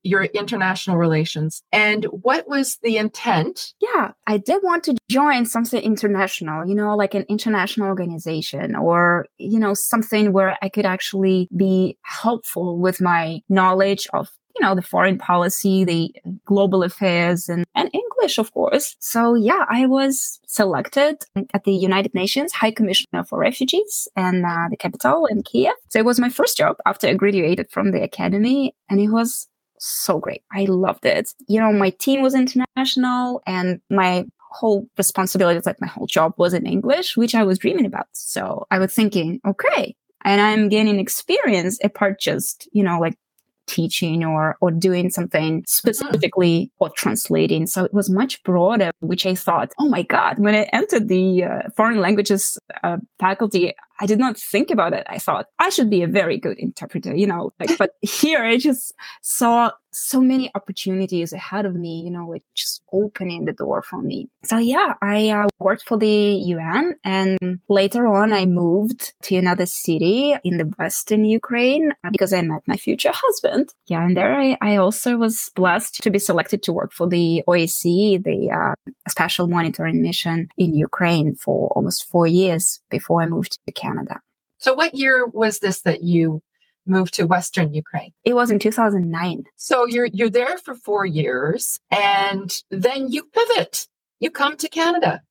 your 0.03 0.25
international 0.25 0.97
relations. 0.97 1.63
And 1.73 2.05
what 2.07 2.49
was 2.49 2.79
the 2.83 2.97
intent? 2.97 3.75
Yeah, 3.81 4.13
I 4.27 4.39
did 4.39 4.63
want 4.63 4.85
to 4.85 4.97
join 5.11 5.45
something 5.45 5.81
international, 5.81 6.67
you 6.67 6.75
know, 6.75 6.95
like 6.97 7.15
an 7.15 7.25
international 7.29 7.89
organization 7.89 8.77
or, 8.77 9.27
you 9.39 9.59
know, 9.59 9.75
something 9.75 10.33
where 10.33 10.57
I 10.63 10.69
could 10.69 10.87
actually 10.87 11.49
be 11.57 11.99
helpful 12.03 12.79
with 12.79 13.01
my 13.01 13.41
knowledge 13.49 14.07
of 14.13 14.29
you 14.55 14.67
know, 14.67 14.75
the 14.75 14.83
foreign 14.83 15.19
policy, 15.19 15.85
the 15.85 16.15
global 16.45 16.83
affairs 16.83 17.49
and, 17.49 17.65
and 17.75 17.91
English, 17.93 18.39
of 18.39 18.53
course. 18.53 18.97
So 18.99 19.35
yeah, 19.35 19.65
I 19.69 19.87
was 19.87 20.41
selected 20.47 21.19
at 21.55 21.65
the 21.65 21.73
United 21.73 22.15
Nations 22.15 22.53
High 22.53 22.73
Commissioner 22.73 23.25
for 23.25 23.39
Refugees 23.39 24.09
and 24.17 24.45
uh, 24.45 24.69
the 24.71 24.77
capital 24.77 25.27
in 25.27 25.43
Kiev. 25.43 25.75
So 25.91 25.99
it 25.99 26.05
was 26.05 26.19
my 26.19 26.29
first 26.29 26.57
job 26.57 26.77
after 26.87 27.07
I 27.07 27.15
graduated 27.15 27.71
from 27.71 27.93
the 27.93 28.03
academy 28.03 28.75
and 28.91 29.01
it 29.01 29.09
was 29.09 29.47
so 29.79 30.19
great. 30.19 30.43
I 30.53 30.65
loved 30.65 31.07
it. 31.07 31.33
You 31.47 31.61
know, 31.61 31.73
my 31.73 31.91
team 31.91 32.23
was 32.23 32.35
international 32.35 33.43
and 33.47 33.81
my 33.91 34.25
whole 34.51 34.89
responsibility, 34.97 35.61
like 35.65 35.81
my 35.81 35.87
whole 35.87 36.07
job 36.07 36.33
was 36.37 36.55
in 36.55 36.67
English, 36.67 37.17
which 37.17 37.35
I 37.35 37.45
was 37.45 37.59
dreaming 37.59 37.87
about. 37.87 38.07
So 38.13 38.67
I 38.71 38.79
was 38.79 38.93
thinking, 38.93 39.41
okay, 39.47 39.95
and 40.25 40.41
I'm 40.41 40.69
gaining 40.69 40.99
experience 40.99 41.79
apart 41.85 42.21
just, 42.21 42.69
you 42.73 42.83
know, 42.83 42.99
like 42.99 43.15
teaching 43.69 44.25
or 44.25 44.57
or 44.61 44.71
doing 44.71 45.11
something 45.11 45.63
specifically 45.67 46.71
or 46.79 46.91
translating 46.91 47.67
so 47.67 47.85
it 47.85 47.95
was 47.95 48.11
much 48.11 48.43
broader 48.43 48.91
which 49.01 49.27
i 49.27 49.35
thought 49.35 49.73
oh 49.79 49.89
my 49.89 50.03
god 50.03 50.39
when 50.39 50.55
i 50.55 50.63
entered 50.73 51.09
the 51.09 51.45
uh, 51.45 51.63
foreign 51.77 52.01
languages 52.01 52.59
uh, 52.83 52.97
faculty 53.21 53.73
I 54.01 54.07
did 54.07 54.19
not 54.19 54.39
think 54.39 54.71
about 54.71 54.93
it. 54.93 55.05
I 55.09 55.19
thought 55.19 55.47
I 55.59 55.71
should 55.71 55.91
be 55.91 56.03
a 56.03 56.07
very 56.07 56.39
good 56.39 56.59
interpreter, 56.59 57.15
you 57.15 57.27
know, 57.27 57.53
like, 57.59 57.77
but 57.79 57.91
here 58.01 58.45
I 58.45 58.57
just 58.57 58.95
saw 59.23 59.73
so 59.99 60.21
many 60.21 60.51
opportunities 60.55 61.33
ahead 61.33 61.67
of 61.67 61.75
me, 61.75 62.03
you 62.05 62.11
know, 62.11 62.27
like 62.29 62.45
just 62.55 62.83
opening 62.93 63.45
the 63.45 63.53
door 63.53 63.83
for 63.83 64.01
me. 64.01 64.29
So 64.45 64.59
yeah, 64.59 64.95
I 65.03 65.31
uh, 65.31 65.49
worked 65.59 65.87
for 65.87 65.99
the 65.99 66.07
UN 66.07 66.95
and 67.05 67.61
later 67.69 68.07
on 68.07 68.33
I 68.33 68.47
moved 68.47 69.15
to 69.23 69.37
another 69.37 69.67
city 69.67 70.37
in 70.45 70.59
the 70.59 70.73
Western 70.79 71.25
Ukraine 71.25 71.93
because 72.11 72.33
I 72.33 72.43
met 72.43 72.63
my 72.67 72.77
future 72.77 73.13
husband. 73.13 73.75
Yeah. 73.87 74.05
And 74.05 74.17
there 74.17 74.39
I, 74.39 74.57
I 74.61 74.77
also 74.77 75.17
was 75.17 75.51
blessed 75.55 76.03
to 76.03 76.11
be 76.11 76.19
selected 76.19 76.63
to 76.65 76.73
work 76.73 76.93
for 76.93 77.09
the 77.09 77.43
OSCE, 77.49 78.23
the 78.23 78.51
uh, 78.51 78.75
special 79.09 79.49
monitoring 79.49 80.03
mission 80.03 80.49
in 80.57 80.75
Ukraine 80.75 81.35
for 81.35 81.69
almost 81.75 82.09
four 82.09 82.27
years 82.27 82.81
before 82.91 83.23
I 83.23 83.27
moved 83.27 83.59
to 83.67 83.73
Canada. 83.73 84.21
So 84.59 84.75
what 84.75 84.95
year 84.95 85.25
was 85.27 85.61
this 85.61 85.83
that 85.83 86.03
you 86.03 86.43
moved 86.89 87.15
to 87.15 87.27
Western 87.27 87.75
Ukraine? 87.75 88.13
It 88.25 88.35
was 88.35 88.51
in 88.51 88.59
2009. 88.59 89.45
So 89.57 89.87
you're 89.87 90.07
you're 90.07 90.31
there 90.31 90.59
for 90.59 90.75
4 90.75 91.07
years 91.07 91.79
and 91.91 92.63
then 92.71 93.11
you 93.11 93.25
pivot. 93.25 93.87
You 94.21 94.31
come 94.31 94.57
to 94.57 94.69
Canada. 94.69 95.23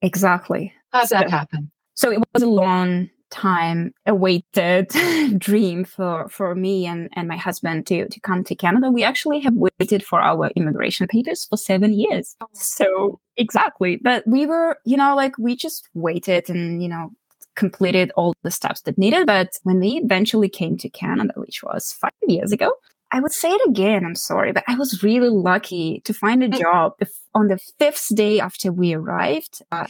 Exactly. 0.00 0.72
How's 0.92 1.10
so, 1.10 1.16
that 1.16 1.30
happen? 1.30 1.70
So 1.94 2.10
it 2.10 2.20
was 2.34 2.42
a 2.42 2.48
long 2.48 3.08
time 3.30 3.94
awaited 4.06 4.88
dream 5.38 5.84
for 5.84 6.28
for 6.28 6.54
me 6.54 6.86
and 6.86 7.08
and 7.14 7.26
my 7.26 7.36
husband 7.36 7.86
to 7.86 8.06
to 8.08 8.20
come 8.20 8.44
to 8.44 8.54
Canada. 8.54 8.90
We 8.90 9.02
actually 9.02 9.40
have 9.40 9.54
waited 9.54 10.04
for 10.04 10.20
our 10.20 10.50
immigration 10.54 11.06
papers 11.08 11.46
for 11.46 11.56
7 11.56 11.92
years. 11.94 12.36
Oh. 12.40 12.46
So 12.52 13.20
exactly. 13.36 13.96
But 13.96 14.26
we 14.26 14.46
were, 14.46 14.76
you 14.84 14.96
know, 14.96 15.16
like 15.16 15.36
we 15.38 15.56
just 15.56 15.88
waited 15.94 16.50
and, 16.50 16.82
you 16.82 16.88
know, 16.88 17.10
completed 17.54 18.12
all 18.16 18.34
the 18.42 18.50
steps 18.50 18.82
that 18.82 18.98
needed. 18.98 19.26
But 19.26 19.50
when 19.62 19.80
we 19.80 20.00
eventually 20.02 20.48
came 20.48 20.76
to 20.78 20.88
Canada, 20.88 21.34
which 21.36 21.62
was 21.62 21.92
five 21.92 22.12
years 22.26 22.52
ago, 22.52 22.72
I 23.12 23.20
would 23.20 23.32
say 23.32 23.50
it 23.50 23.68
again. 23.68 24.04
I'm 24.04 24.16
sorry, 24.16 24.52
but 24.52 24.64
I 24.66 24.74
was 24.74 25.02
really 25.02 25.28
lucky 25.28 26.00
to 26.04 26.14
find 26.14 26.42
a 26.42 26.48
mm. 26.48 26.58
job 26.58 26.94
on 27.34 27.48
the 27.48 27.58
fifth 27.78 28.14
day 28.14 28.40
after 28.40 28.72
we 28.72 28.94
arrived. 28.94 29.62
Uh, 29.70 29.86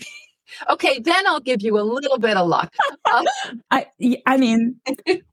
okay, 0.71 0.99
then 0.99 1.27
I'll 1.27 1.41
give 1.41 1.63
you 1.63 1.79
a 1.79 1.83
little 1.83 2.19
bit 2.19 2.37
of 2.37 2.47
luck. 2.47 2.73
Um, 3.13 3.27
I, 3.71 3.87
I 4.27 4.37
mean, 4.37 4.77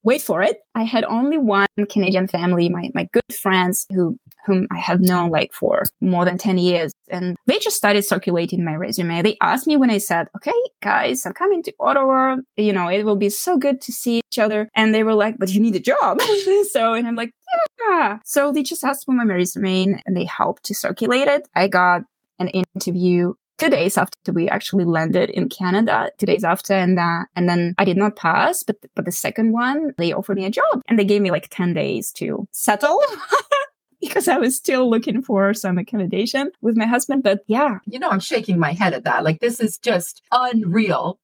wait 0.03 0.21
for 0.21 0.41
it. 0.41 0.59
I 0.75 0.83
had 0.83 1.03
only 1.05 1.37
one 1.37 1.67
Canadian 1.89 2.27
family, 2.27 2.69
my, 2.69 2.89
my 2.93 3.07
good 3.11 3.33
friends 3.33 3.85
who 3.93 4.17
whom 4.45 4.67
I 4.71 4.79
have 4.79 4.99
known 4.99 5.29
like 5.29 5.53
for 5.53 5.83
more 6.01 6.25
than 6.25 6.37
10 6.37 6.57
years. 6.57 6.91
And 7.09 7.37
they 7.45 7.59
just 7.59 7.75
started 7.75 8.03
circulating 8.03 8.63
my 8.63 8.75
resume. 8.75 9.21
They 9.21 9.37
asked 9.41 9.67
me 9.67 9.77
when 9.77 9.89
I 9.91 9.99
said, 9.99 10.27
okay, 10.35 10.59
guys, 10.81 11.25
I'm 11.25 11.33
coming 11.33 11.61
to 11.63 11.73
Ottawa. 11.79 12.37
You 12.57 12.73
know, 12.73 12.87
it 12.87 13.03
will 13.03 13.15
be 13.15 13.29
so 13.29 13.57
good 13.57 13.81
to 13.81 13.91
see 13.91 14.21
each 14.31 14.39
other. 14.39 14.69
And 14.75 14.93
they 14.93 15.03
were 15.03 15.13
like, 15.13 15.37
but 15.37 15.49
you 15.49 15.59
need 15.59 15.75
a 15.75 15.79
job. 15.79 16.21
so, 16.71 16.93
and 16.93 17.07
I'm 17.07 17.15
like, 17.15 17.31
yeah. 17.87 18.19
So 18.25 18.51
they 18.51 18.63
just 18.63 18.83
asked 18.83 19.05
for 19.05 19.11
my 19.11 19.23
resume 19.23 20.01
and 20.05 20.17
they 20.17 20.25
helped 20.25 20.63
to 20.65 20.75
circulate 20.75 21.27
it. 21.27 21.47
I 21.55 21.67
got 21.67 22.01
an 22.39 22.49
interview 22.49 23.33
two 23.59 23.69
days 23.69 23.97
after 23.97 24.31
we 24.31 24.49
actually 24.49 24.85
landed 24.85 25.29
in 25.29 25.49
Canada, 25.49 26.11
two 26.17 26.25
days 26.25 26.43
after, 26.43 26.73
and 26.73 26.97
uh, 26.97 27.25
and 27.35 27.47
then 27.47 27.75
I 27.77 27.85
did 27.85 27.97
not 27.97 28.15
pass, 28.15 28.63
but 28.63 28.77
but 28.95 29.05
the 29.05 29.11
second 29.11 29.51
one 29.51 29.93
they 29.97 30.13
offered 30.13 30.37
me 30.37 30.45
a 30.45 30.49
job 30.49 30.81
and 30.87 30.97
they 30.97 31.05
gave 31.05 31.21
me 31.21 31.31
like 31.31 31.49
ten 31.49 31.73
days 31.73 32.11
to 32.13 32.47
settle. 32.51 33.01
because 34.01 34.27
I 34.27 34.37
was 34.37 34.55
still 34.55 34.89
looking 34.89 35.21
for 35.21 35.53
some 35.53 35.77
accommodation 35.77 36.51
with 36.61 36.77
my 36.77 36.85
husband. 36.85 37.23
But 37.23 37.41
yeah. 37.47 37.79
You 37.85 37.99
know, 37.99 38.09
I'm 38.09 38.19
shaking 38.19 38.57
my 38.59 38.71
head 38.71 38.93
at 38.93 39.03
that. 39.03 39.23
Like, 39.23 39.39
this 39.39 39.59
is 39.59 39.77
just 39.77 40.21
unreal. 40.31 41.19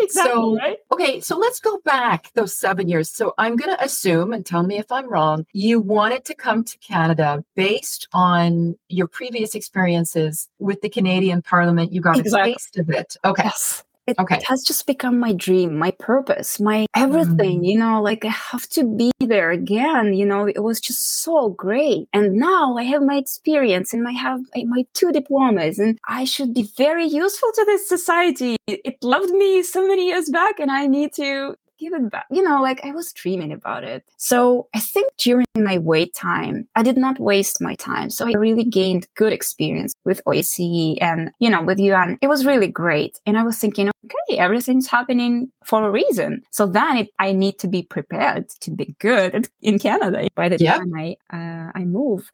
Exactly, 0.00 0.32
so, 0.32 0.56
right? 0.56 0.78
okay, 0.92 1.20
so 1.20 1.36
let's 1.36 1.60
go 1.60 1.78
back 1.84 2.30
those 2.34 2.56
seven 2.56 2.88
years. 2.88 3.10
So 3.10 3.34
I'm 3.38 3.56
going 3.56 3.76
to 3.76 3.84
assume, 3.84 4.32
and 4.32 4.44
tell 4.44 4.62
me 4.62 4.78
if 4.78 4.90
I'm 4.92 5.08
wrong, 5.08 5.46
you 5.52 5.80
wanted 5.80 6.24
to 6.26 6.34
come 6.34 6.64
to 6.64 6.78
Canada 6.78 7.44
based 7.56 8.08
on 8.12 8.76
your 8.88 9.06
previous 9.08 9.54
experiences 9.54 10.48
with 10.58 10.80
the 10.82 10.88
Canadian 10.88 11.42
Parliament. 11.42 11.92
You 11.92 12.00
got 12.00 12.18
exactly. 12.18 12.52
a 12.52 12.54
taste 12.54 12.78
of 12.78 12.90
it. 12.90 13.16
Okay. 13.24 13.44
Yes. 13.44 13.84
It, 14.08 14.18
Okay. 14.18 14.36
it 14.36 14.44
has 14.48 14.62
just 14.62 14.86
become 14.86 15.18
my 15.20 15.32
dream, 15.32 15.76
my 15.78 15.90
purpose, 15.92 16.58
my 16.58 16.86
everything, 16.96 17.60
Mm. 17.60 17.66
you 17.70 17.78
know, 17.78 18.00
like 18.02 18.24
I 18.24 18.34
have 18.52 18.66
to 18.70 18.84
be 18.84 19.10
there 19.20 19.50
again, 19.50 20.14
you 20.14 20.26
know, 20.26 20.46
it 20.46 20.62
was 20.62 20.80
just 20.80 21.22
so 21.22 21.50
great. 21.50 22.08
And 22.12 22.34
now 22.34 22.76
I 22.76 22.84
have 22.84 23.02
my 23.02 23.16
experience 23.16 23.92
and 23.94 24.08
I 24.08 24.12
have 24.12 24.40
my 24.74 24.84
two 24.94 25.12
diplomas 25.12 25.78
and 25.78 25.98
I 26.08 26.24
should 26.24 26.54
be 26.54 26.64
very 26.76 27.06
useful 27.06 27.50
to 27.54 27.64
this 27.66 27.88
society. 27.88 28.56
It 28.66 28.96
loved 29.02 29.30
me 29.30 29.62
so 29.62 29.86
many 29.86 30.06
years 30.08 30.28
back 30.30 30.58
and 30.58 30.70
I 30.70 30.86
need 30.86 31.12
to 31.14 31.54
give 31.78 31.92
it 31.92 32.10
back. 32.10 32.26
You 32.30 32.42
know, 32.42 32.60
like 32.62 32.84
I 32.84 32.90
was 32.90 33.12
dreaming 33.12 33.52
about 33.52 33.84
it. 33.84 34.04
So 34.16 34.68
I 34.74 34.80
think 34.80 35.12
during 35.18 35.46
my 35.56 35.78
wait 35.78 36.14
time, 36.14 36.68
I 36.74 36.82
did 36.82 36.96
not 36.96 37.18
waste 37.20 37.60
my 37.60 37.74
time. 37.76 38.10
So 38.10 38.26
I 38.26 38.32
really 38.32 38.64
gained 38.64 39.06
good 39.14 39.32
experience 39.32 39.94
with 40.04 40.20
OSCE 40.26 40.98
and, 41.00 41.30
you 41.38 41.50
know, 41.50 41.62
with 41.62 41.78
UN. 41.78 42.18
It 42.20 42.28
was 42.28 42.44
really 42.44 42.68
great. 42.68 43.18
And 43.26 43.38
I 43.38 43.42
was 43.42 43.58
thinking, 43.58 43.90
okay, 44.04 44.38
everything's 44.38 44.86
happening 44.86 45.50
for 45.64 45.86
a 45.86 45.90
reason. 45.90 46.42
So 46.50 46.66
then 46.66 46.98
it, 46.98 47.08
I 47.18 47.32
need 47.32 47.58
to 47.60 47.68
be 47.68 47.82
prepared 47.82 48.48
to 48.60 48.70
be 48.70 48.94
good 48.98 49.48
in 49.62 49.78
Canada 49.78 50.28
by 50.34 50.48
the 50.48 50.58
Yep. 50.58 50.76
time 50.76 50.92
I, 50.94 51.16
uh, 51.32 51.72
I 51.74 51.84
move. 51.84 52.30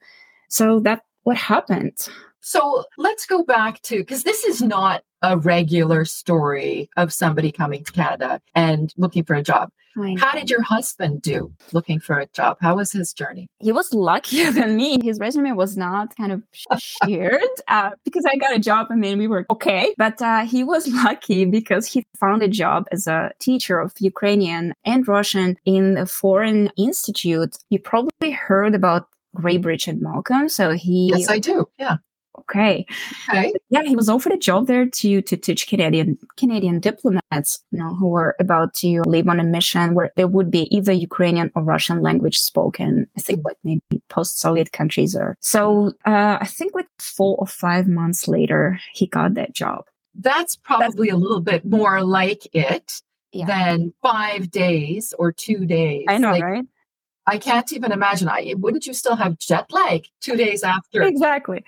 So 0.49 0.81
that 0.81 1.03
what 1.25 1.37
happened. 1.37 2.09
So 2.45 2.85
let's 2.99 3.25
go 3.25 3.43
back 3.43 3.81
to 3.83 3.99
because 3.99 4.23
this 4.23 4.45
is 4.45 4.61
not 4.61 5.03
a 5.23 5.39
regular 5.39 6.05
story 6.05 6.91
of 6.99 7.11
somebody 7.11 7.51
coming 7.51 7.83
to 7.85 7.91
Canada 7.93 8.41
and 8.55 8.93
looking 8.99 9.25
for 9.25 9.35
a 9.35 9.43
job. 9.43 9.71
How 10.19 10.33
did 10.33 10.51
your 10.51 10.61
husband 10.61 11.23
do 11.23 11.55
looking 11.73 12.01
for 12.01 12.19
a 12.19 12.27
job? 12.27 12.59
How 12.61 12.77
was 12.77 12.93
his 12.93 13.13
journey? 13.13 13.49
he 13.61 13.73
was 13.73 13.95
luckier 13.95 14.51
than 14.51 14.77
me. 14.77 14.99
His 15.03 15.19
resume 15.21 15.53
was 15.53 15.77
not 15.77 16.15
kind 16.17 16.33
of 16.33 16.43
shared 16.81 17.43
uh, 17.69 17.91
because 18.05 18.25
I 18.27 18.37
got 18.37 18.55
a 18.55 18.59
job. 18.59 18.89
I 18.91 18.97
mean, 18.97 19.19
we 19.19 19.29
were 19.29 19.47
okay, 19.51 19.95
but 19.97 20.21
uh, 20.21 20.45
he 20.45 20.65
was 20.65 20.87
lucky 21.05 21.45
because 21.47 21.87
he 21.87 22.05
found 22.21 22.43
a 22.43 22.49
job 22.49 22.87
as 22.93 23.07
a 23.07 23.31
teacher 23.39 23.79
of 23.79 23.95
Ukrainian 24.01 24.75
and 24.85 25.09
Russian 25.09 25.57
in 25.65 25.97
a 25.97 26.07
foreign 26.07 26.71
institute. 26.77 27.57
You 27.71 27.79
probably 27.79 28.33
heard 28.33 28.75
about 28.75 29.09
Graybridge 29.37 29.89
and 29.89 30.03
Malkam. 30.03 30.51
So 30.51 30.73
he, 30.73 31.13
Yes, 31.15 31.29
I 31.29 31.39
do. 31.39 31.69
Yeah. 31.79 31.97
Okay. 32.41 32.87
Okay. 33.29 33.53
Yeah, 33.71 33.83
he 33.83 33.97
was 33.97 34.09
offered 34.09 34.33
a 34.33 34.39
job 34.39 34.67
there 34.67 34.87
to 34.87 35.23
to 35.23 35.37
teach 35.37 35.67
Canadian 35.67 36.19
Canadian 36.37 36.81
diplomats, 36.81 37.63
you 37.71 37.79
know, 37.79 37.95
who 37.95 38.09
were 38.09 38.35
about 38.41 38.75
to 38.75 39.03
leave 39.07 39.29
on 39.29 39.41
a 39.41 39.45
mission 39.45 39.95
where 39.95 40.11
there 40.17 40.29
would 40.29 40.51
be 40.51 40.63
either 40.75 40.93
Ukrainian 40.93 41.51
or 41.55 41.63
Russian 41.63 42.01
language 42.03 42.39
spoken. 42.39 43.07
I 43.17 43.21
think 43.21 43.45
like 43.45 43.57
maybe 43.65 43.81
post-Soviet 44.09 44.73
countries 44.73 45.15
or 45.17 45.37
so. 45.41 45.93
Uh, 46.05 46.39
I 46.41 46.47
think 46.47 46.75
like 46.75 46.89
four 46.99 47.37
or 47.39 47.47
five 47.47 47.87
months 47.89 48.29
later, 48.29 48.79
he 48.93 49.07
got 49.07 49.35
that 49.35 49.53
job. 49.53 49.85
That's 50.15 50.55
probably 50.57 51.09
a 51.09 51.17
little 51.17 51.41
bit 51.41 51.65
more 51.65 52.03
like 52.05 52.47
it 52.55 53.01
Yeah. 53.33 53.47
than 53.47 53.93
five 54.01 54.51
days 54.53 55.13
or 55.19 55.33
two 55.33 55.67
days. 55.67 56.05
I 56.09 56.19
know, 56.19 56.31
Like, 56.31 56.43
right? 56.45 56.65
I 57.27 57.39
can't 57.39 57.73
even 57.73 57.91
imagine. 57.91 58.29
I 58.29 58.55
wouldn't 58.57 58.87
you 58.87 58.95
still 58.95 59.17
have 59.17 59.39
jet 59.39 59.67
lag 59.73 60.07
two 60.21 60.37
days 60.37 60.63
after? 60.63 61.03
Exactly. 61.03 61.65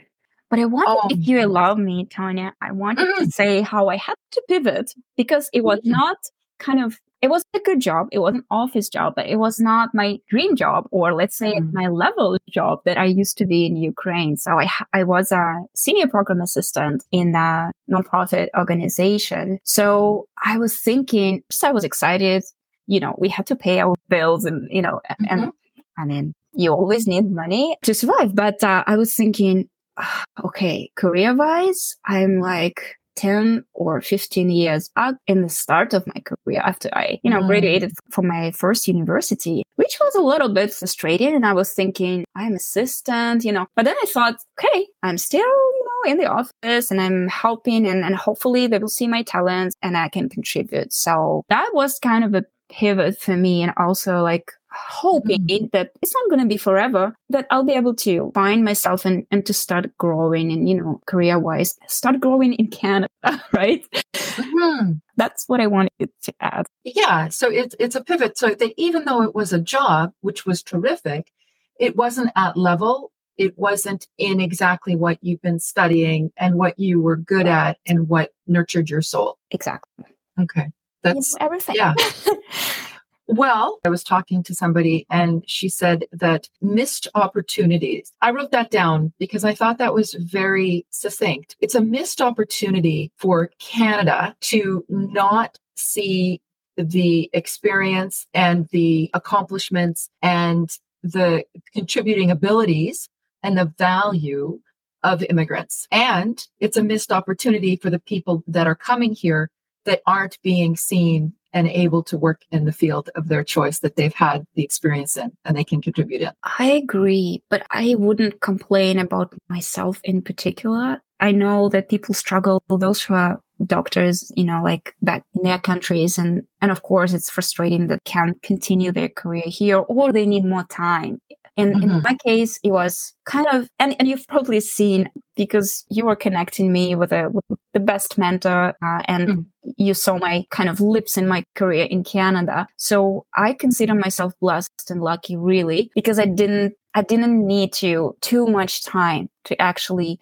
But 0.51 0.61
I 0.61 0.65
wanted, 0.67 0.89
Oh. 0.91 1.09
if 1.11 1.27
you 1.27 1.45
allow 1.45 1.75
me, 1.75 2.07
Tanya, 2.07 2.53
I 2.61 2.71
wanted 2.73 3.09
to 3.19 3.27
say 3.31 3.63
how 3.63 3.89
I 3.89 3.97
had 3.97 4.15
to 4.33 4.43
pivot 4.49 4.93
because 5.17 5.51
it 5.53 5.65
was 5.65 5.81
Mhm. 5.81 5.87
not 5.91 6.19
kind 6.59 6.81
of, 6.85 6.99
it 7.21 7.29
was 7.31 7.43
a 7.55 7.59
good 7.61 7.81
job. 7.81 8.09
It 8.13 8.21
was 8.21 8.35
an 8.35 8.45
office 8.51 8.89
job, 8.89 9.15
but 9.17 9.27
it 9.27 9.37
was 9.37 9.59
not 9.59 9.95
my 9.95 10.19
dream 10.29 10.55
job 10.55 10.87
or 10.93 11.13
let's 11.15 11.37
say 11.37 11.55
Mhm. 11.55 11.73
my 11.73 11.89
level 11.89 12.39
job 12.49 12.81
that 12.85 12.97
I 12.97 13.07
used 13.07 13.37
to 13.39 13.47
be 13.47 13.67
in 13.67 13.77
Ukraine. 13.77 14.37
So 14.37 14.61
I, 14.61 14.69
I 14.93 15.03
was 15.03 15.33
a 15.33 15.65
senior 15.75 16.07
program 16.07 16.41
assistant 16.41 17.03
in 17.11 17.35
a 17.35 17.73
nonprofit 17.91 18.49
organization. 18.57 19.59
So 19.65 20.27
I 20.45 20.59
was 20.59 20.79
thinking, 20.79 21.43
so 21.51 21.69
I 21.69 21.73
was 21.73 21.85
excited. 21.85 22.45
You 22.87 23.01
know, 23.01 23.15
we 23.19 23.29
had 23.29 23.47
to 23.47 23.57
pay 23.57 23.81
our 23.81 23.95
bills 24.09 24.45
and, 24.45 24.69
you 24.71 24.83
know, 24.83 25.01
a- 25.11 25.17
and 25.29 25.51
I 25.99 26.05
mean, 26.05 26.35
you 26.53 26.71
always 26.73 27.07
need 27.07 27.31
money 27.31 27.77
to 27.83 27.93
survive. 27.95 28.35
But 28.35 28.63
uh, 28.63 28.85
I 28.87 28.97
was 28.97 29.15
thinking, 29.15 29.69
okay, 30.45 30.91
career 30.97 31.35
wise, 31.35 31.97
I'm 32.05 32.41
like 32.41 32.97
10 33.17 33.65
or 33.73 34.03
15 34.03 34.51
years 34.51 34.91
back 34.91 35.15
in 35.27 35.41
the 35.41 35.49
start 35.49 35.95
of 35.95 36.07
my 36.07 36.21
career 36.21 36.61
after 36.63 36.91
I, 36.93 37.19
you 37.23 37.31
know, 37.31 37.41
Mm. 37.41 37.47
graduated 37.47 37.93
from 38.11 38.27
my 38.27 38.51
first 38.51 38.87
university, 38.87 39.63
which 39.77 39.97
was 39.99 40.15
a 40.15 40.21
little 40.21 40.51
bit 40.51 40.73
frustrating. 40.75 41.35
And 41.35 41.47
I 41.47 41.55
was 41.55 41.73
thinking, 41.73 42.25
I'm 42.35 42.55
assistant, 42.55 43.43
you 43.43 43.53
know, 43.53 43.67
but 43.75 43.87
then 43.87 43.97
I 44.03 44.07
thought, 44.07 44.37
okay, 44.61 44.87
I'm 45.03 45.17
still, 45.17 45.41
you 45.41 45.85
know, 46.05 46.11
in 46.13 46.19
the 46.19 46.27
office 46.27 46.91
and 46.91 47.01
I'm 47.01 47.29
helping 47.29 47.87
and, 47.87 48.05
and 48.05 48.15
hopefully 48.15 48.67
they 48.67 48.79
will 48.79 48.89
see 48.89 49.09
my 49.09 49.23
talents 49.23 49.75
and 49.81 49.97
I 49.97 50.11
can 50.11 50.29
contribute. 50.29 50.93
So 50.93 51.43
that 51.49 51.71
was 51.73 51.99
kind 51.99 52.23
of 52.23 52.35
a 52.35 52.45
pivot 52.71 53.19
for 53.19 53.35
me 53.37 53.63
and 53.63 53.73
also 53.79 54.21
like 54.23 54.53
hoping 54.77 55.69
that 55.73 55.91
it's 56.03 56.15
not 56.15 56.29
going 56.31 56.41
to 56.41 56.47
be 56.47 56.57
forever 56.57 57.15
that 57.31 57.47
i'll 57.51 57.65
be 57.65 57.73
able 57.73 57.95
to 57.95 58.31
find 58.35 58.65
myself 58.65 59.05
and, 59.05 59.27
and 59.31 59.45
to 59.47 59.53
start 59.53 59.97
growing 59.99 60.53
and 60.53 60.69
you 60.69 60.75
know 60.75 61.01
career 61.07 61.39
wise 61.39 61.77
start 61.89 62.21
growing 62.21 62.53
in 62.55 62.69
canada 62.69 63.09
right 63.53 63.85
Mhm. 64.15 65.01
that's 65.17 65.45
what 65.49 65.61
i 65.61 65.67
wanted 65.67 66.11
to 66.23 66.33
add 66.41 66.67
Yeah. 66.85 67.29
So 67.29 67.51
it's 67.51 67.75
it's 67.81 67.97
a 67.97 68.05
pivot. 68.05 68.37
So 68.39 68.55
that 68.55 68.73
even 68.77 69.05
though 69.05 69.23
it 69.23 69.35
was 69.35 69.53
a 69.53 69.59
job, 69.61 70.13
which 70.21 70.45
was 70.47 70.63
terrific, 70.63 71.33
it 71.81 71.97
wasn't 71.97 72.31
at 72.37 72.57
level. 72.57 73.13
It 73.39 73.57
wasn't 73.59 74.07
in 74.19 74.41
exactly 74.41 74.95
what 74.97 75.19
you've 75.23 75.43
been 75.43 75.59
studying 75.59 76.31
and 76.37 76.55
what 76.57 76.79
you 76.79 77.01
were 77.03 77.17
good 77.17 77.47
at 77.47 77.79
and 77.87 78.09
what 78.09 78.31
nurtured 78.47 78.89
your 78.91 79.03
soul. 79.03 79.39
exactly 79.51 80.05
Okay. 80.41 80.71
That's 81.03 81.35
everything 81.41 81.77
yeah. 81.77 81.95
Well, 83.29 83.81
I 83.85 83.89
was 83.89 84.05
talking 84.05 84.43
to 84.45 84.55
somebody 84.55 85.05
and 85.11 85.43
she 85.49 85.69
said 85.69 86.05
that 86.13 86.49
missed 86.61 87.09
opportunities. 87.15 88.13
I 88.23 88.31
wrote 88.31 88.53
that 88.53 88.71
down 88.71 89.13
because 89.19 89.45
I 89.45 89.55
thought 89.55 89.79
that 89.79 89.95
was 89.95 90.15
very 90.15 90.87
succinct. 90.91 91.57
It's 91.61 91.75
a 91.75 91.81
missed 91.81 92.21
opportunity 92.21 93.11
for 93.17 93.51
Canada 93.59 94.37
to 94.43 94.85
not 94.89 95.59
see 95.77 96.41
the 96.77 97.29
experience 97.33 98.27
and 98.33 98.69
the 98.71 99.11
accomplishments 99.13 100.09
and 100.23 100.71
the 101.03 101.45
contributing 101.73 102.31
abilities 102.31 103.09
and 103.43 103.59
the 103.59 103.73
value 103.79 104.61
of 105.03 105.23
immigrants. 105.25 105.87
And 105.91 106.45
it's 106.61 106.77
a 106.77 106.83
missed 106.83 107.13
opportunity 107.13 107.77
for 107.77 107.91
the 107.91 107.99
people 107.99 108.45
that 108.47 108.67
are 108.67 108.75
coming 108.75 109.15
here 109.15 109.51
that 109.85 110.03
aren't 110.07 110.41
being 110.43 110.77
seen 110.77 111.33
and 111.57 111.69
able 111.69 112.03
to 112.03 112.19
work 112.19 112.43
in 112.53 112.67
the 112.67 112.73
field 112.73 113.09
of 113.15 113.29
their 113.29 113.43
choice 113.43 113.79
that 113.79 113.97
they've 113.97 114.13
had 114.13 114.47
the 114.57 114.63
experience 114.63 115.17
in 115.17 115.33
and 115.47 115.57
they 115.57 115.65
can 115.65 115.81
contribute 115.81 116.21
in. 116.21 116.31
I 116.59 116.67
agree, 116.67 117.43
but 117.49 117.67
I 117.71 117.95
wouldn't 117.99 118.43
complain 118.43 118.99
about 118.99 119.33
myself 119.49 119.99
in 120.05 120.21
particular. 120.21 121.01
I 121.19 121.33
know 121.33 121.71
that 121.71 121.89
people 121.89 122.15
struggle, 122.15 122.63
those 122.69 123.03
who 123.03 123.15
are 123.15 123.41
doctors, 123.65 124.31
you 124.37 124.45
know, 124.45 124.63
like 124.63 124.95
back 125.01 125.23
in 125.35 125.45
their 125.45 125.59
countries. 125.59 126.19
And, 126.19 126.43
and 126.61 126.71
of 126.71 126.83
course, 126.83 127.15
it's 127.15 127.31
frustrating 127.31 127.87
that 127.87 128.05
can't 128.05 128.41
continue 128.43 128.93
their 128.93 129.09
career 129.09 129.45
here 129.47 129.79
or 129.79 130.13
they 130.13 130.27
need 130.27 130.45
more 130.45 130.65
time. 130.65 131.23
And 131.57 131.83
in 131.83 131.91
Mhm. 131.91 132.03
my 132.05 132.15
case, 132.25 132.59
it 132.63 132.71
was 132.71 133.15
kind 133.25 133.47
of, 133.51 133.69
and, 133.79 133.97
and 133.99 134.09
you've 134.09 134.27
probably 134.29 134.61
seen 134.61 135.11
because 135.37 135.85
you 135.91 136.05
were 136.07 136.17
connecting 136.17 136.73
me 136.73 136.95
with, 136.95 137.13
a, 137.13 137.31
with 137.31 137.45
the 137.73 137.81
best 137.81 138.19
mentor 138.19 138.75
uh, 138.83 139.03
and 139.09 139.29
Mm. 139.29 139.47
you 139.77 139.95
saw 139.95 140.19
my 140.19 140.45
kind 140.51 140.69
of 140.69 140.81
lips 140.81 141.17
in 141.17 141.27
my 141.29 141.45
career 141.55 141.87
in 141.91 142.05
Canada. 142.05 142.67
So 142.77 143.25
I 143.35 143.55
consider 143.55 143.95
myself 143.95 144.33
blessed 144.41 144.91
and 144.91 145.01
lucky 145.03 145.37
really 145.37 145.91
because 145.95 146.19
I 146.19 146.27
didn't, 146.27 146.75
I 146.95 147.03
didn't 147.03 147.47
need 147.47 147.73
to 147.75 148.15
too 148.21 148.47
much 148.47 148.85
time 148.85 149.29
to 149.45 149.61
actually 149.61 150.19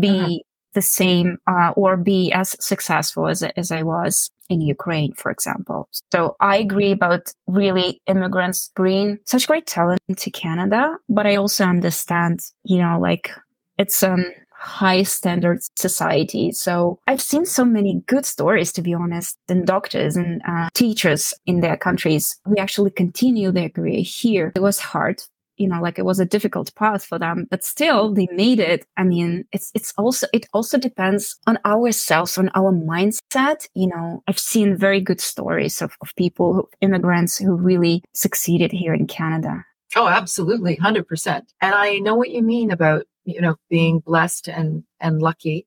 be 0.00 0.44
Mhm. 0.44 0.45
The 0.76 0.82
same 0.82 1.38
uh, 1.48 1.72
or 1.74 1.96
be 1.96 2.30
as 2.32 2.54
successful 2.60 3.26
as, 3.26 3.42
as 3.42 3.72
I 3.72 3.82
was 3.82 4.30
in 4.48 4.60
Ukraine, 4.60 5.12
for 5.14 5.32
example. 5.32 5.88
So 6.12 6.36
I 6.38 6.58
agree 6.58 6.92
about 6.92 7.32
really 7.48 8.00
immigrants 8.06 8.70
bring 8.76 9.18
such 9.24 9.48
great 9.48 9.66
talent 9.66 10.00
to 10.16 10.30
Canada, 10.30 10.96
but 11.08 11.26
I 11.26 11.34
also 11.36 11.64
understand, 11.64 12.40
you 12.62 12.78
know, 12.78 13.00
like 13.00 13.30
it's 13.78 14.02
um 14.02 14.24
high 14.58 15.02
standard 15.02 15.60
society. 15.76 16.50
So 16.52 16.98
I've 17.06 17.20
seen 17.20 17.44
so 17.44 17.64
many 17.64 18.02
good 18.06 18.24
stories, 18.24 18.72
to 18.72 18.82
be 18.82 18.94
honest, 18.94 19.38
and 19.48 19.66
doctors 19.66 20.16
and 20.16 20.42
uh, 20.48 20.68
teachers 20.74 21.34
in 21.44 21.60
their 21.60 21.76
countries 21.76 22.40
who 22.44 22.56
actually 22.56 22.90
continue 22.90 23.52
their 23.52 23.68
career 23.68 24.00
here. 24.02 24.52
It 24.56 24.62
was 24.62 24.78
hard 24.80 25.22
you 25.56 25.68
know 25.68 25.80
like 25.80 25.98
it 25.98 26.04
was 26.04 26.20
a 26.20 26.24
difficult 26.24 26.74
path 26.74 27.04
for 27.04 27.18
them 27.18 27.46
but 27.50 27.64
still 27.64 28.12
they 28.12 28.28
made 28.32 28.60
it 28.60 28.86
i 28.96 29.02
mean 29.02 29.44
it's 29.52 29.70
it's 29.74 29.92
also 29.96 30.26
it 30.32 30.46
also 30.52 30.78
depends 30.78 31.38
on 31.46 31.58
ourselves 31.64 32.38
on 32.38 32.50
our 32.54 32.72
mindset 32.72 33.66
you 33.74 33.86
know 33.86 34.22
i've 34.28 34.38
seen 34.38 34.76
very 34.76 35.00
good 35.00 35.20
stories 35.20 35.82
of, 35.82 35.96
of 36.00 36.14
people 36.16 36.54
who, 36.54 36.68
immigrants 36.80 37.38
who 37.38 37.54
really 37.54 38.02
succeeded 38.14 38.72
here 38.72 38.94
in 38.94 39.06
canada 39.06 39.64
Oh, 39.94 40.08
absolutely, 40.08 40.76
100%. 40.76 41.42
And 41.62 41.74
I 41.74 41.98
know 41.98 42.14
what 42.14 42.30
you 42.30 42.42
mean 42.42 42.70
about, 42.70 43.06
you 43.24 43.40
know, 43.40 43.56
being 43.70 44.00
blessed 44.00 44.48
and 44.48 44.84
and 45.00 45.22
lucky. 45.22 45.66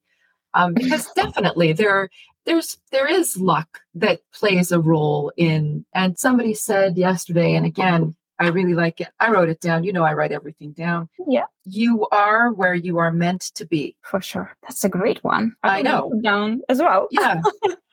Um, 0.53 0.73
because 0.73 1.09
definitely 1.15 1.73
there 1.73 2.09
there's 2.45 2.77
there 2.91 3.07
is 3.07 3.37
luck 3.37 3.81
that 3.95 4.21
plays 4.33 4.71
a 4.71 4.79
role 4.79 5.31
in 5.37 5.85
and 5.93 6.17
somebody 6.17 6.53
said 6.53 6.97
yesterday 6.97 7.53
and 7.53 7.65
again 7.65 8.15
I 8.39 8.47
really 8.47 8.73
like 8.73 9.01
it. 9.01 9.09
I 9.19 9.31
wrote 9.31 9.49
it 9.49 9.59
down. 9.59 9.83
You 9.83 9.91
know, 9.91 10.03
I 10.03 10.13
write 10.13 10.31
everything 10.31 10.71
down. 10.71 11.09
Yeah. 11.27 11.45
You 11.65 12.07
are 12.11 12.53
where 12.53 12.73
you 12.73 12.97
are 12.97 13.11
meant 13.11 13.41
to 13.55 13.65
be. 13.65 13.95
For 14.01 14.21
sure. 14.21 14.55
That's 14.63 14.83
a 14.85 14.89
great 14.89 15.21
one. 15.23 15.55
I, 15.61 15.79
I 15.79 15.81
know. 15.81 16.13
Down 16.23 16.61
as 16.69 16.79
well. 16.79 17.07
yeah. 17.11 17.41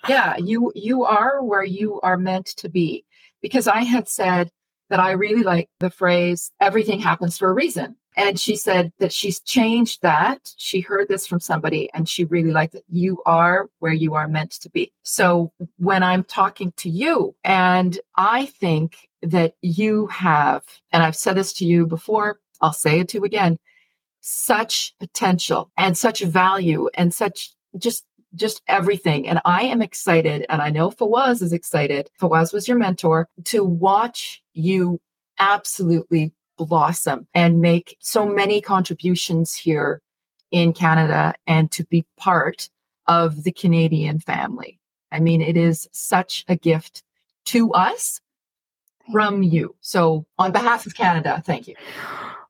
Yeah. 0.09 0.37
You 0.37 0.71
you 0.77 1.03
are 1.05 1.43
where 1.43 1.65
you 1.65 2.01
are 2.03 2.17
meant 2.17 2.47
to 2.59 2.69
be. 2.69 3.05
Because 3.43 3.67
I 3.67 3.83
had 3.83 4.09
said 4.09 4.51
that 4.89 5.01
I 5.01 5.13
really 5.13 5.43
like 5.43 5.69
the 5.81 5.91
phrase 5.91 6.53
everything 6.61 7.01
happens 7.01 7.37
for 7.37 7.51
a 7.51 7.53
reason. 7.53 7.97
And 8.17 8.41
she 8.41 8.57
said 8.57 8.93
that 8.99 9.13
she's 9.13 9.41
changed 9.41 10.01
that. 10.03 10.55
She 10.57 10.81
heard 10.81 11.09
this 11.09 11.27
from 11.27 11.39
somebody 11.41 11.91
and 11.93 12.09
she 12.09 12.25
really 12.25 12.51
liked 12.51 12.75
it. 12.75 12.85
You 12.89 13.21
are 13.27 13.69
where 13.81 13.93
you 13.93 14.15
are 14.15 14.27
meant 14.29 14.53
to 14.53 14.71
be. 14.71 14.93
So 15.03 15.53
when 15.77 16.03
I'm 16.03 16.25
talking 16.25 16.73
to 16.79 16.89
you, 16.89 17.35
and 17.45 17.99
I 18.17 18.47
think 18.47 19.06
that 19.23 19.55
you 19.63 20.07
have, 20.09 20.65
and 20.93 21.03
I've 21.03 21.17
said 21.17 21.37
this 21.37 21.53
to 21.55 21.65
you 21.65 21.87
before, 21.87 22.41
I'll 22.61 22.73
say 22.73 23.01
it 23.01 23.09
to 23.09 23.19
you 23.19 23.25
again, 23.25 23.59
such 24.21 24.95
potential 24.99 25.71
and 25.77 25.97
such 25.97 26.21
value 26.21 26.89
and 26.95 27.15
such 27.15 27.53
just 27.79 28.05
just 28.35 28.61
everything. 28.69 29.27
And 29.27 29.41
I 29.45 29.63
am 29.63 29.81
excited, 29.81 30.45
and 30.49 30.61
I 30.61 30.71
know 30.71 30.91
Fawaz 30.91 31.43
is 31.43 31.53
excited. 31.53 32.11
Fawaz 32.21 32.53
was 32.53 32.69
your 32.69 32.77
mentor 32.77 33.29
to 33.45 33.65
watch 33.65 34.43
you 34.53 35.01
absolutely 35.39 36.33
blossom 36.59 37.27
and 37.35 37.61
make 37.61 37.97
so 38.01 38.27
many 38.27 38.61
contributions 38.61 39.55
here 39.55 40.01
in 40.51 40.73
Canada 40.73 41.35
and 41.47 41.71
to 41.73 41.85
be 41.85 42.05
part 42.17 42.69
of 43.07 43.45
the 43.45 43.53
Canadian 43.53 44.21
family. 44.21 44.79
I 45.13 45.21
mean, 45.21 45.41
it 45.41 45.57
is 45.57 45.89
such 45.93 46.45
a 46.49 46.57
gift 46.57 47.03
to 47.47 47.73
us 47.73 48.21
from 49.13 49.43
you. 49.43 49.75
So, 49.81 50.27
on 50.39 50.53
behalf 50.53 50.87
of 50.87 50.95
Canada, 50.95 51.43
thank 51.45 51.69
you. 51.69 51.75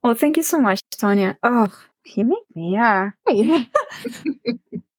Well, 0.03 0.14
thank 0.14 0.37
you 0.37 0.42
so 0.42 0.61
much, 0.61 0.81
Tanya. 0.90 1.37
Oh, 1.42 1.69
you 2.05 2.25
make 2.25 2.57
me, 2.57 2.73
yeah. 2.73 3.11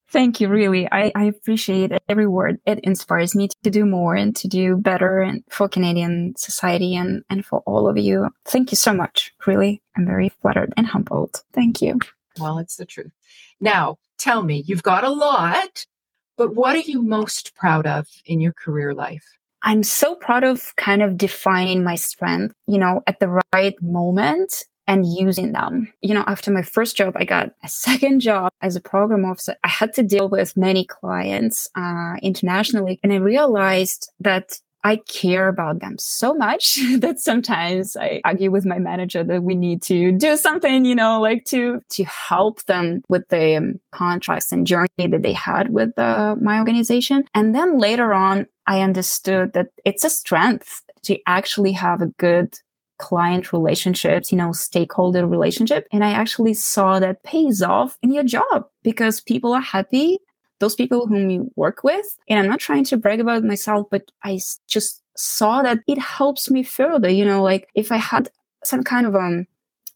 Thank 0.10 0.40
you, 0.40 0.48
really. 0.48 0.88
I, 0.90 1.12
I 1.16 1.26
appreciate 1.26 1.92
every 2.08 2.28
word. 2.28 2.60
It 2.66 2.80
inspires 2.80 3.36
me 3.36 3.50
to 3.64 3.70
do 3.70 3.86
more 3.86 4.16
and 4.16 4.34
to 4.38 4.48
do 4.48 4.78
better 4.78 5.20
and 5.20 5.44
for 5.50 5.68
Canadian 5.68 6.34
society 6.38 6.96
and, 6.96 7.24
and 7.30 7.46
for 7.46 7.60
all 7.66 7.90
of 7.90 7.98
you. 7.98 8.30
Thank 8.46 8.72
you 8.72 8.78
so 8.78 8.94
much. 8.94 9.34
Really, 9.46 9.82
I'm 9.98 10.06
very 10.06 10.30
flattered 10.30 10.74
and 10.78 10.88
humbled. 10.88 11.44
Thank 11.52 11.82
you. 11.82 12.00
Well, 12.40 12.58
it's 12.58 12.78
the 12.78 12.86
truth. 12.86 13.12
Now, 13.60 13.98
tell 14.18 14.44
me, 14.44 14.64
you've 14.66 14.84
got 14.84 15.04
a 15.04 15.10
lot, 15.10 15.86
but 16.38 16.56
what 16.56 16.76
are 16.76 16.90
you 16.90 17.02
most 17.02 17.54
proud 17.56 17.86
of 17.86 18.08
in 18.26 18.40
your 18.40 18.54
career 18.54 18.94
life? 18.94 19.37
I'm 19.68 19.84
so 19.84 20.16
proud 20.16 20.46
of 20.46 20.74
kind 20.78 21.04
of 21.04 21.18
defining 21.18 21.84
my 21.84 21.96
strength, 21.96 22.56
you 22.68 22.78
know, 22.78 23.02
at 23.06 23.20
the 23.20 23.42
right 23.54 23.76
moment 23.82 24.64
and 24.88 25.06
using 25.06 25.52
them. 25.52 25.92
You 26.02 26.14
know, 26.14 26.24
after 26.26 26.52
my 26.52 26.62
first 26.62 26.96
job, 26.96 27.18
I 27.18 27.26
got 27.26 27.52
a 27.66 27.68
second 27.68 28.22
job 28.22 28.54
as 28.62 28.78
a 28.78 28.82
program 28.82 29.26
officer. 29.26 29.56
I 29.66 29.68
had 29.68 29.92
to 29.96 30.04
deal 30.04 30.30
with 30.30 30.56
many 30.56 30.86
clients 30.86 31.70
uh, 31.76 32.16
internationally, 32.24 32.98
and 33.04 33.12
I 33.12 33.18
realized 33.18 34.10
that 34.22 34.58
I 34.88 35.02
care 35.10 35.50
about 35.50 35.82
them 35.82 35.98
so 36.00 36.34
much 36.34 36.80
that 37.00 37.20
sometimes 37.20 37.98
I 37.98 38.22
argue 38.24 38.52
with 38.52 38.66
my 38.66 38.80
manager 38.80 39.22
that 39.22 39.44
we 39.44 39.54
need 39.54 39.82
to 39.84 40.14
do 40.14 40.38
something, 40.38 40.86
you 40.86 40.96
know, 40.96 41.20
like 41.20 41.44
to 41.46 41.82
to 41.90 42.04
help 42.06 42.64
them 42.66 43.02
with 43.10 43.28
the 43.28 43.58
um, 43.58 43.82
contracts 43.92 44.54
and 44.54 44.66
journey 44.66 45.08
that 45.12 45.24
they 45.24 45.34
had 45.34 45.74
with 45.74 45.98
uh, 46.00 46.38
my 46.42 46.60
organization. 46.60 47.26
And 47.34 47.54
then 47.54 47.80
later 47.80 48.14
on, 48.14 48.48
I 48.66 48.82
understood 48.82 49.52
that 49.54 49.68
it's 49.84 50.06
a 50.06 50.10
strength 50.10 50.82
to 51.04 51.20
actually 51.28 51.74
have 51.74 52.02
a 52.02 52.14
good 52.18 52.58
client 52.98 53.52
relationships, 53.54 54.32
you 54.32 54.38
know, 54.38 54.54
stakeholder 54.54 55.28
relationship. 55.28 55.86
And 55.92 56.04
I 56.04 56.12
actually 56.12 56.54
saw 56.54 57.00
that 57.00 57.24
pays 57.24 57.62
off 57.62 57.98
in 58.02 58.14
your 58.14 58.24
job 58.24 58.66
because 58.84 59.22
people 59.22 59.54
are 59.54 59.62
happy. 59.62 60.20
Those 60.60 60.76
people 60.76 61.08
whom 61.08 61.30
you 61.30 61.52
work 61.56 61.84
with. 61.84 62.06
And 62.28 62.40
I'm 62.40 62.48
not 62.48 62.60
trying 62.60 62.84
to 62.86 62.98
brag 62.98 63.20
about 63.20 63.44
myself, 63.44 63.88
but 63.92 64.12
I 64.24 64.40
just 64.68 65.02
saw 65.16 65.62
that 65.62 65.80
it 65.88 65.98
helps 65.98 66.50
me 66.50 66.64
further. 66.64 67.10
You 67.10 67.26
know, 67.26 67.44
like 67.44 67.70
if 67.76 67.92
I 67.92 67.98
had 67.98 68.30
some 68.64 68.84
kind 68.84 69.06
of 69.06 69.16
um, 69.16 69.46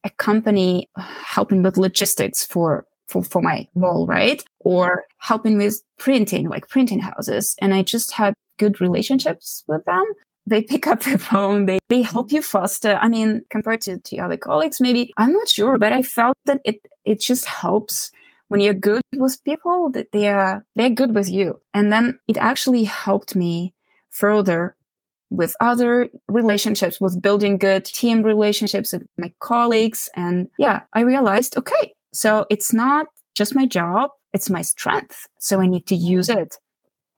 a 0.04 0.10
company 0.12 0.90
helping 0.98 1.64
with 1.64 1.78
logistics 1.78 2.46
for 2.46 2.86
for, 3.08 3.24
for 3.24 3.42
my 3.42 3.68
role, 3.76 4.08
right? 4.08 4.42
Or 4.60 5.04
helping 5.18 5.58
with 5.58 5.82
printing, 5.98 6.48
like 6.48 6.70
printing 6.70 7.00
houses. 7.00 7.56
And 7.60 7.74
I 7.74 7.84
just 7.84 8.14
had 8.14 8.34
good 8.58 8.80
relationships 8.80 9.66
with 9.68 9.84
them 9.84 10.06
they 10.48 10.62
pick 10.62 10.88
up 10.88 11.02
the 11.02 11.18
phone, 11.32 11.66
they, 11.66 11.80
they 11.90 12.02
help 12.02 12.32
you 12.32 12.42
faster. 12.42 12.98
I 13.02 13.08
mean, 13.08 13.44
compared 13.50 13.82
to, 13.82 14.00
to 14.00 14.18
other 14.18 14.38
colleagues, 14.38 14.82
maybe 14.82 15.14
I'm 15.18 15.34
not 15.34 15.50
sure, 15.50 15.78
but 15.78 15.94
I 15.94 16.02
felt 16.04 16.38
that 16.46 16.62
it, 16.66 16.82
it 17.06 17.20
just 17.20 17.46
helps 17.46 18.12
when 18.52 18.60
you're 18.60 18.74
good 18.74 19.02
with 19.16 19.42
people 19.46 19.90
that 19.92 20.12
they 20.12 20.28
are, 20.28 20.66
they're 20.76 20.90
good 20.90 21.16
with 21.16 21.30
you. 21.30 21.58
And 21.74 21.90
then 21.90 22.20
it 22.28 22.36
actually 22.36 22.84
helped 22.84 23.34
me 23.34 23.74
further 24.10 24.76
with 25.30 25.56
other 25.62 26.10
relationships, 26.28 27.00
with 27.00 27.22
building 27.22 27.58
good 27.58 27.86
team 27.86 28.24
relationships 28.24 28.92
with 28.92 29.04
my 29.18 29.32
colleagues. 29.40 30.10
And 30.18 30.50
yeah, 30.60 30.82
I 30.92 31.00
realized, 31.00 31.56
okay, 31.56 31.94
so 32.14 32.46
it's 32.50 32.74
not 32.74 33.08
just 33.36 33.56
my 33.56 33.66
job. 33.66 34.10
It's 34.34 34.50
my 34.50 34.64
strength. 34.64 35.28
So 35.40 35.62
I 35.62 35.68
need 35.68 35.88
to 35.88 35.96
use 35.96 36.28
it 36.28 36.58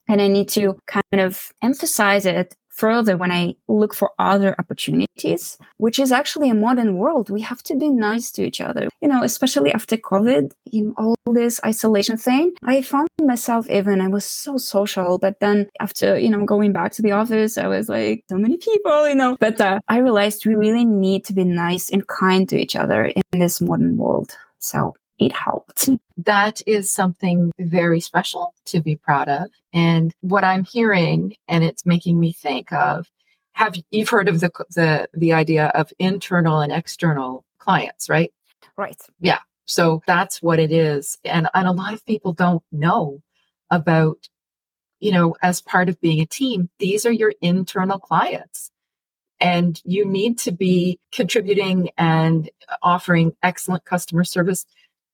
and 0.07 0.21
I 0.21 0.27
need 0.27 0.49
to 0.49 0.77
kind 0.85 1.19
of 1.19 1.51
emphasize 1.63 2.27
it 2.27 2.55
further 2.73 3.15
when 3.17 3.31
I 3.31 3.55
look 3.67 3.93
for 3.93 4.11
other 4.19 4.55
opportunities, 4.59 5.57
which 5.77 5.99
is 5.99 6.11
actually 6.11 6.49
a 6.49 6.55
modern 6.55 6.97
world. 6.97 7.29
We 7.29 7.41
have 7.41 7.63
to 7.63 7.75
be 7.75 7.89
nice 7.89 8.31
to 8.31 8.43
each 8.43 8.59
other. 8.59 8.89
You 9.01 9.07
know, 9.07 9.23
especially 9.23 9.71
after 9.71 9.95
COVID, 9.95 10.51
in 10.71 10.93
all 10.97 11.15
this 11.31 11.59
isolation 11.65 12.17
thing, 12.17 12.53
I 12.63 12.81
found 12.81 13.09
myself 13.21 13.69
even, 13.69 14.01
I 14.01 14.07
was 14.07 14.25
so 14.25 14.57
social, 14.57 15.17
but 15.17 15.39
then 15.39 15.69
after, 15.79 16.17
you 16.17 16.29
know, 16.29 16.45
going 16.45 16.73
back 16.73 16.91
to 16.93 17.01
the 17.01 17.11
office, 17.11 17.57
I 17.57 17.67
was 17.67 17.89
like, 17.89 18.23
so 18.29 18.37
many 18.37 18.57
people, 18.57 19.07
you 19.07 19.15
know, 19.15 19.37
but 19.39 19.61
uh, 19.61 19.79
I 19.87 19.99
realized 19.99 20.45
we 20.45 20.55
really 20.55 20.85
need 20.85 21.25
to 21.25 21.33
be 21.33 21.43
nice 21.43 21.89
and 21.89 22.07
kind 22.07 22.49
to 22.49 22.57
each 22.57 22.75
other 22.75 23.05
in 23.05 23.39
this 23.39 23.61
modern 23.61 23.97
world. 23.97 24.35
So 24.59 24.95
it 25.19 25.31
helped. 25.31 25.89
That 26.17 26.61
is 26.65 26.91
something 26.91 27.51
very 27.59 27.99
special 27.99 28.53
to 28.65 28.81
be 28.81 28.95
proud 28.95 29.29
of. 29.29 29.49
And 29.73 30.13
what 30.21 30.43
I'm 30.43 30.63
hearing, 30.63 31.35
and 31.47 31.63
it's 31.63 31.85
making 31.85 32.19
me 32.19 32.33
think 32.33 32.71
of, 32.71 33.07
have 33.53 33.75
you've 33.91 34.09
heard 34.09 34.27
of 34.27 34.39
the 34.39 34.51
the 34.71 35.07
the 35.13 35.33
idea 35.33 35.67
of 35.67 35.93
internal 35.99 36.59
and 36.59 36.71
external 36.71 37.45
clients, 37.59 38.09
right? 38.09 38.33
Right. 38.77 38.99
Yeah. 39.19 39.39
So 39.65 40.01
that's 40.07 40.41
what 40.41 40.59
it 40.59 40.71
is. 40.71 41.17
And 41.23 41.47
and 41.53 41.67
a 41.67 41.71
lot 41.71 41.93
of 41.93 42.05
people 42.05 42.33
don't 42.33 42.63
know 42.71 43.21
about, 43.69 44.27
you 44.99 45.11
know, 45.11 45.35
as 45.41 45.61
part 45.61 45.89
of 45.89 46.01
being 46.01 46.19
a 46.19 46.25
team, 46.25 46.69
these 46.79 47.05
are 47.05 47.11
your 47.11 47.33
internal 47.41 47.99
clients. 47.99 48.71
And 49.39 49.81
you 49.83 50.05
need 50.05 50.37
to 50.39 50.51
be 50.51 50.99
contributing 51.11 51.89
and 51.97 52.49
offering 52.81 53.35
excellent 53.43 53.83
customer 53.83 54.23
service 54.23 54.65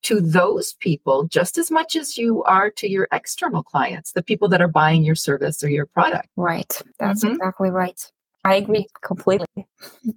to 0.03 0.21
those 0.21 0.73
people 0.73 1.27
just 1.27 1.57
as 1.57 1.69
much 1.69 1.95
as 1.95 2.17
you 2.17 2.43
are 2.43 2.69
to 2.71 2.89
your 2.89 3.07
external 3.11 3.63
clients, 3.63 4.13
the 4.13 4.23
people 4.23 4.47
that 4.49 4.61
are 4.61 4.67
buying 4.67 5.03
your 5.03 5.15
service 5.15 5.63
or 5.63 5.69
your 5.69 5.85
product. 5.85 6.29
Right. 6.35 6.81
That's 6.99 7.23
mm-hmm. 7.23 7.35
exactly 7.35 7.69
right. 7.69 8.11
I 8.45 8.55
agree 8.55 8.87
completely. 9.01 9.67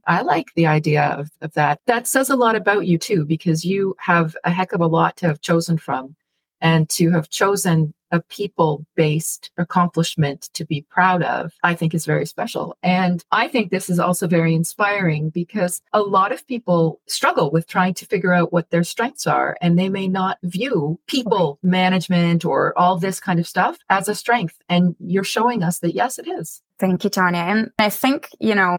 I 0.06 0.22
like 0.22 0.46
the 0.54 0.66
idea 0.66 1.06
of, 1.18 1.30
of 1.40 1.52
that. 1.54 1.80
That 1.86 2.06
says 2.06 2.30
a 2.30 2.36
lot 2.36 2.54
about 2.54 2.86
you 2.86 2.96
too, 2.96 3.24
because 3.24 3.64
you 3.64 3.96
have 3.98 4.36
a 4.44 4.50
heck 4.50 4.72
of 4.72 4.80
a 4.80 4.86
lot 4.86 5.16
to 5.18 5.26
have 5.26 5.40
chosen 5.40 5.76
from 5.76 6.14
and 6.60 6.88
to 6.90 7.10
have 7.10 7.28
chosen 7.30 7.92
a 8.12 8.20
people 8.20 8.87
based 8.94 9.51
accomplishment 9.57 10.51
to 10.53 10.64
be 10.64 10.87
proud 10.90 11.22
of, 11.22 11.53
I 11.62 11.75
think 11.75 11.94
is 11.94 12.07
very 12.07 12.27
special. 12.27 12.77
And 12.83 13.25
I 13.33 13.48
think 13.48 13.70
this 13.70 13.90
is 13.90 13.98
also 13.98 14.27
very 14.27 14.55
inspiring 14.55 15.31
because 15.31 15.81
a 15.92 16.03
lot 16.03 16.31
of 16.31 16.46
people 16.46 17.01
struggle 17.09 17.51
with 17.51 17.66
trying 17.66 17.94
to 17.94 18.07
figure 18.07 18.33
out 18.33 18.53
what 18.53 18.70
their 18.70 18.85
strengths 18.85 19.27
are 19.27 19.57
and 19.61 19.79
they 19.79 19.88
may 19.88 20.07
not 20.07 20.38
view 20.42 21.01
people 21.07 21.59
management 21.62 22.44
or 22.44 22.79
all 22.79 22.98
this 22.98 23.18
kind 23.18 23.40
of 23.40 23.48
stuff 23.48 23.79
as 23.88 24.09
a 24.09 24.14
strength. 24.14 24.57
And 24.68 24.94
you're 25.01 25.25
showing 25.25 25.62
us 25.62 25.79
that 25.81 25.94
yes, 25.94 26.18
it 26.18 26.29
is. 26.29 26.62
Thank 26.79 27.05
you, 27.05 27.11
Tanya. 27.11 27.40
And 27.40 27.70
I 27.79 27.88
think, 27.88 28.29
you 28.40 28.55
know, 28.55 28.77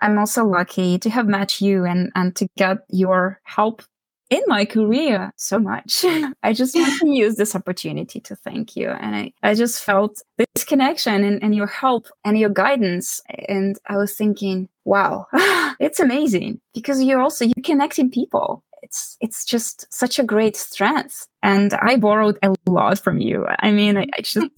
I'm 0.00 0.18
also 0.18 0.46
lucky 0.46 0.98
to 0.98 1.10
have 1.10 1.26
met 1.26 1.60
you 1.60 1.84
and, 1.84 2.10
and 2.14 2.34
to 2.36 2.48
get 2.56 2.78
your 2.88 3.40
help 3.44 3.82
in 4.30 4.42
my 4.46 4.64
career 4.64 5.32
so 5.36 5.58
much. 5.58 6.04
I 6.42 6.52
just 6.52 6.74
want 6.74 7.00
to 7.00 7.08
use 7.10 7.36
this 7.36 7.54
opportunity 7.54 8.20
to 8.20 8.36
thank 8.36 8.76
you. 8.76 8.88
And 8.88 9.14
I, 9.14 9.32
I 9.42 9.54
just 9.54 9.82
felt 9.82 10.22
this 10.38 10.64
connection 10.64 11.24
and, 11.24 11.42
and 11.42 11.54
your 11.54 11.66
help 11.66 12.06
and 12.24 12.38
your 12.38 12.50
guidance. 12.50 13.20
And 13.48 13.78
I 13.86 13.96
was 13.96 14.14
thinking, 14.14 14.68
wow, 14.84 15.26
it's 15.80 16.00
amazing 16.00 16.60
because 16.72 17.02
you're 17.02 17.20
also, 17.20 17.44
you're 17.44 17.64
connecting 17.64 18.10
people. 18.10 18.64
It's, 18.82 19.18
it's 19.20 19.44
just 19.44 19.92
such 19.92 20.18
a 20.18 20.24
great 20.24 20.56
strength. 20.56 21.26
And 21.42 21.74
I 21.74 21.96
borrowed 21.96 22.38
a 22.42 22.54
lot 22.66 22.98
from 22.98 23.18
you. 23.20 23.46
I 23.58 23.72
mean, 23.72 23.98
I, 23.98 24.06
I 24.16 24.22
just, 24.22 24.48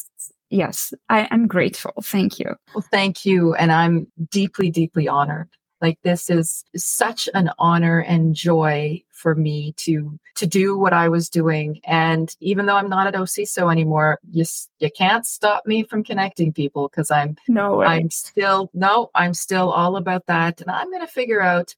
yes, 0.48 0.94
I, 1.08 1.26
I'm 1.30 1.48
grateful. 1.48 1.94
Thank 2.02 2.38
you. 2.38 2.54
Well, 2.74 2.84
thank 2.92 3.24
you. 3.24 3.54
And 3.54 3.72
I'm 3.72 4.06
deeply, 4.30 4.70
deeply 4.70 5.08
honored. 5.08 5.48
Like 5.82 5.98
this 6.02 6.30
is 6.30 6.64
such 6.76 7.28
an 7.34 7.50
honor 7.58 7.98
and 7.98 8.34
joy 8.34 9.02
for 9.10 9.34
me 9.34 9.72
to 9.78 10.18
to 10.36 10.46
do 10.46 10.78
what 10.78 10.92
I 10.92 11.08
was 11.08 11.28
doing. 11.28 11.80
And 11.84 12.34
even 12.40 12.66
though 12.66 12.76
I'm 12.76 12.88
not 12.88 13.06
at 13.06 13.14
OCISO 13.14 13.70
anymore, 13.70 14.18
you 14.30 14.44
you 14.78 14.90
can't 14.96 15.26
stop 15.26 15.66
me 15.66 15.82
from 15.82 16.04
connecting 16.04 16.52
people 16.52 16.88
because 16.88 17.10
I'm 17.10 17.36
no 17.48 17.76
way. 17.78 17.86
I'm 17.86 18.10
still 18.10 18.70
no, 18.72 19.10
I'm 19.14 19.34
still 19.34 19.70
all 19.70 19.96
about 19.96 20.26
that. 20.26 20.60
And 20.60 20.70
I'm 20.70 20.90
gonna 20.90 21.06
figure 21.06 21.42
out 21.42 21.74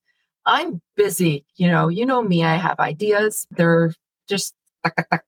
I'm 0.47 0.81
busy. 0.97 1.45
You 1.57 1.69
know, 1.69 1.89
you 1.89 2.07
know 2.07 2.23
me, 2.23 2.45
I 2.45 2.57
have 2.57 2.79
ideas. 2.79 3.47
They're 3.51 3.93
just 4.29 4.55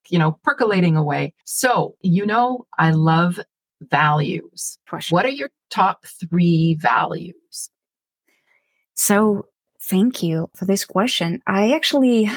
you 0.08 0.18
know, 0.18 0.38
percolating 0.44 0.96
away. 0.96 1.32
So, 1.44 1.96
you 2.02 2.26
know, 2.26 2.66
I 2.78 2.90
love 2.90 3.40
values. 3.80 4.78
What 5.10 5.24
are 5.24 5.30
your 5.30 5.50
top 5.70 6.04
three 6.06 6.74
values? 6.74 7.70
So, 8.96 9.46
thank 9.80 10.22
you 10.22 10.50
for 10.56 10.64
this 10.64 10.84
question. 10.84 11.42
I 11.46 11.72
actually, 11.72 12.30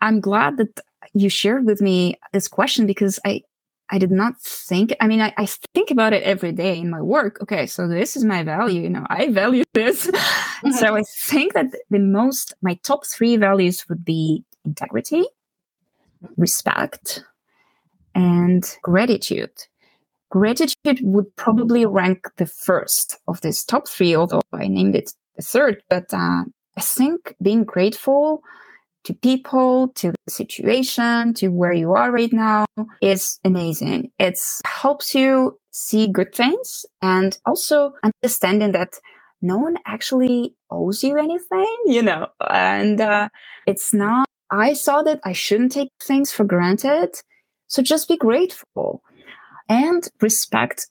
I'm 0.00 0.20
glad 0.20 0.56
that 0.56 0.80
you 1.12 1.28
shared 1.28 1.66
with 1.66 1.80
me 1.80 2.16
this 2.32 2.48
question 2.48 2.86
because 2.86 3.18
I, 3.24 3.42
I 3.90 3.98
did 3.98 4.10
not 4.10 4.40
think, 4.40 4.94
I 5.00 5.06
mean, 5.06 5.20
I, 5.20 5.34
I 5.36 5.46
think 5.74 5.90
about 5.90 6.12
it 6.12 6.22
every 6.22 6.52
day 6.52 6.78
in 6.78 6.88
my 6.88 7.02
work. 7.02 7.42
Okay. 7.42 7.66
So 7.66 7.86
this 7.86 8.16
is 8.16 8.24
my 8.24 8.42
value. 8.42 8.82
You 8.82 8.90
know, 8.90 9.06
I 9.10 9.30
value 9.30 9.64
this. 9.74 10.06
Mm-hmm. 10.06 10.70
so 10.72 10.96
I 10.96 11.02
think 11.02 11.52
that 11.54 11.66
the 11.90 11.98
most, 11.98 12.54
my 12.62 12.74
top 12.82 13.04
three 13.04 13.36
values 13.36 13.86
would 13.88 14.04
be 14.04 14.44
integrity, 14.64 15.24
respect, 16.36 17.22
and 18.14 18.64
gratitude. 18.82 19.52
Gratitude 20.30 21.00
would 21.02 21.34
probably 21.36 21.84
rank 21.86 22.28
the 22.38 22.46
first 22.46 23.18
of 23.28 23.40
this 23.42 23.64
top 23.64 23.88
three, 23.88 24.16
although 24.16 24.40
I 24.52 24.68
named 24.68 24.96
it 24.96 25.12
third. 25.42 25.82
But 25.88 26.12
uh, 26.12 26.44
I 26.76 26.80
think 26.80 27.34
being 27.42 27.64
grateful 27.64 28.42
to 29.04 29.14
people, 29.14 29.88
to 29.96 30.12
the 30.12 30.30
situation, 30.30 31.34
to 31.34 31.48
where 31.48 31.72
you 31.72 31.92
are 31.92 32.10
right 32.10 32.32
now 32.32 32.64
is 33.02 33.38
amazing. 33.44 34.10
It 34.18 34.38
helps 34.64 35.14
you 35.14 35.58
see 35.72 36.08
good 36.08 36.34
things 36.34 36.86
and 37.02 37.36
also 37.44 37.92
understanding 38.02 38.72
that 38.72 38.94
no 39.42 39.58
one 39.58 39.76
actually 39.84 40.54
owes 40.70 41.04
you 41.04 41.18
anything, 41.18 41.76
you 41.84 42.00
know, 42.00 42.28
and 42.48 42.98
uh, 43.00 43.28
it's 43.66 43.92
not 43.92 44.26
I 44.50 44.74
saw 44.74 45.02
that 45.02 45.20
I 45.24 45.32
shouldn't 45.32 45.72
take 45.72 45.90
things 46.00 46.30
for 46.30 46.44
granted. 46.44 47.10
So 47.66 47.82
just 47.82 48.08
be 48.08 48.16
grateful 48.16 49.02
and 49.68 50.06
respect 50.20 50.88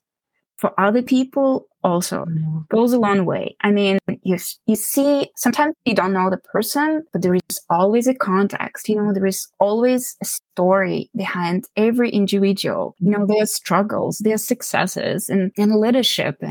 for 0.58 0.78
other 0.80 1.02
people 1.02 1.68
also 1.84 2.26
goes 2.70 2.94
a 2.94 3.00
long 3.00 3.26
way. 3.26 3.56
I 3.62 3.72
mean, 3.72 4.00
you, 4.24 4.38
you 4.68 4.76
see, 4.76 5.30
sometimes 5.36 5.76
you 5.86 5.96
don't 5.96 6.14
know 6.14 6.30
the 6.30 6.38
person, 6.38 7.04
but 7.14 7.22
there 7.22 7.36
is 7.36 7.62
always 7.70 8.08
a 8.08 8.16
context. 8.16 8.90
You 8.90 8.98
know, 8.98 9.14
there 9.14 9.26
is 9.26 9.48
always 9.60 10.16
a 10.22 10.26
story 10.26 11.10
behind 11.16 11.66
every 11.76 12.10
individual. 12.12 12.96
You 13.00 13.12
know, 13.12 13.26
their 13.26 13.46
struggles, 13.46 14.20
their 14.20 14.38
successes 14.38 15.30
and, 15.30 15.52
and 15.58 15.76
leadership. 15.80 16.42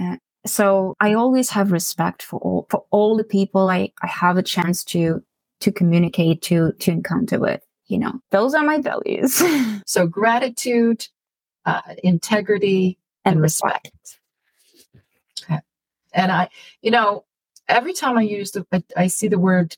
So 0.47 0.97
I 1.01 1.15
always 1.15 1.51
have 1.51 1.73
respect 1.73 2.23
for 2.23 2.41
all, 2.41 2.67
for 2.71 2.85
all 2.91 3.17
the 3.17 3.25
people 3.25 3.69
I, 3.71 3.93
I 4.03 4.07
have 4.09 4.37
a 4.37 4.43
chance 4.43 4.85
to 4.87 5.23
to 5.61 5.73
communicate 5.73 6.43
to 6.43 6.73
to 6.81 6.91
encounter 6.91 7.39
with 7.39 7.63
you 7.87 7.99
know 7.99 8.15
those 8.31 8.55
are 8.55 8.65
my 8.65 8.81
values 8.81 9.41
so 9.87 10.07
gratitude 10.07 11.07
uh, 11.65 11.81
integrity 12.03 12.99
and, 13.25 13.35
and 13.35 13.43
respect. 13.43 13.91
respect 15.39 15.65
and 16.13 16.33
i 16.33 16.49
you 16.83 16.91
know 16.91 17.25
every 17.69 17.93
time 17.93 18.19
i 18.19 18.23
use 18.23 18.51
the 18.51 18.85
i 18.97 19.07
see 19.07 19.29
the 19.29 19.39
word 19.39 19.77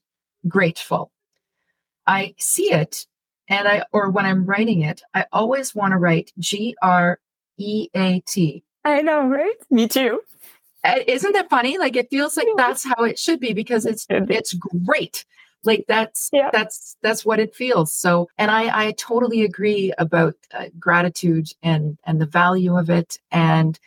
grateful 0.48 1.10
i 2.06 2.34
see 2.38 2.72
it 2.72 3.06
and 3.48 3.66
i 3.68 3.82
or 3.92 4.10
when 4.10 4.26
i'm 4.26 4.44
writing 4.44 4.82
it 4.82 5.02
i 5.14 5.24
always 5.32 5.74
want 5.74 5.92
to 5.92 5.98
write 5.98 6.32
g 6.38 6.74
r 6.82 7.18
e 7.56 7.88
a 7.94 8.20
t. 8.20 8.62
I 8.84 9.02
know 9.02 9.26
right? 9.26 9.54
Me 9.70 9.88
too. 9.88 10.20
Isn't 11.06 11.32
that 11.32 11.48
funny? 11.48 11.78
Like 11.78 11.96
it 11.96 12.10
feels 12.10 12.36
like 12.36 12.48
that's 12.56 12.84
how 12.84 13.04
it 13.04 13.18
should 13.18 13.40
be 13.40 13.54
because 13.54 13.86
it's 13.86 14.06
it's 14.10 14.52
great. 14.52 15.24
Like 15.64 15.86
that's 15.88 16.28
yeah. 16.32 16.50
that's 16.52 16.96
that's 17.00 17.24
what 17.24 17.40
it 17.40 17.54
feels. 17.54 17.94
So 17.94 18.28
and 18.36 18.50
i 18.50 18.88
i 18.88 18.92
totally 18.92 19.44
agree 19.44 19.92
about 19.96 20.34
uh, 20.52 20.66
gratitude 20.78 21.48
and 21.62 21.96
and 22.04 22.20
the 22.20 22.26
value 22.26 22.76
of 22.76 22.90
it. 22.90 23.18
And 23.30 23.78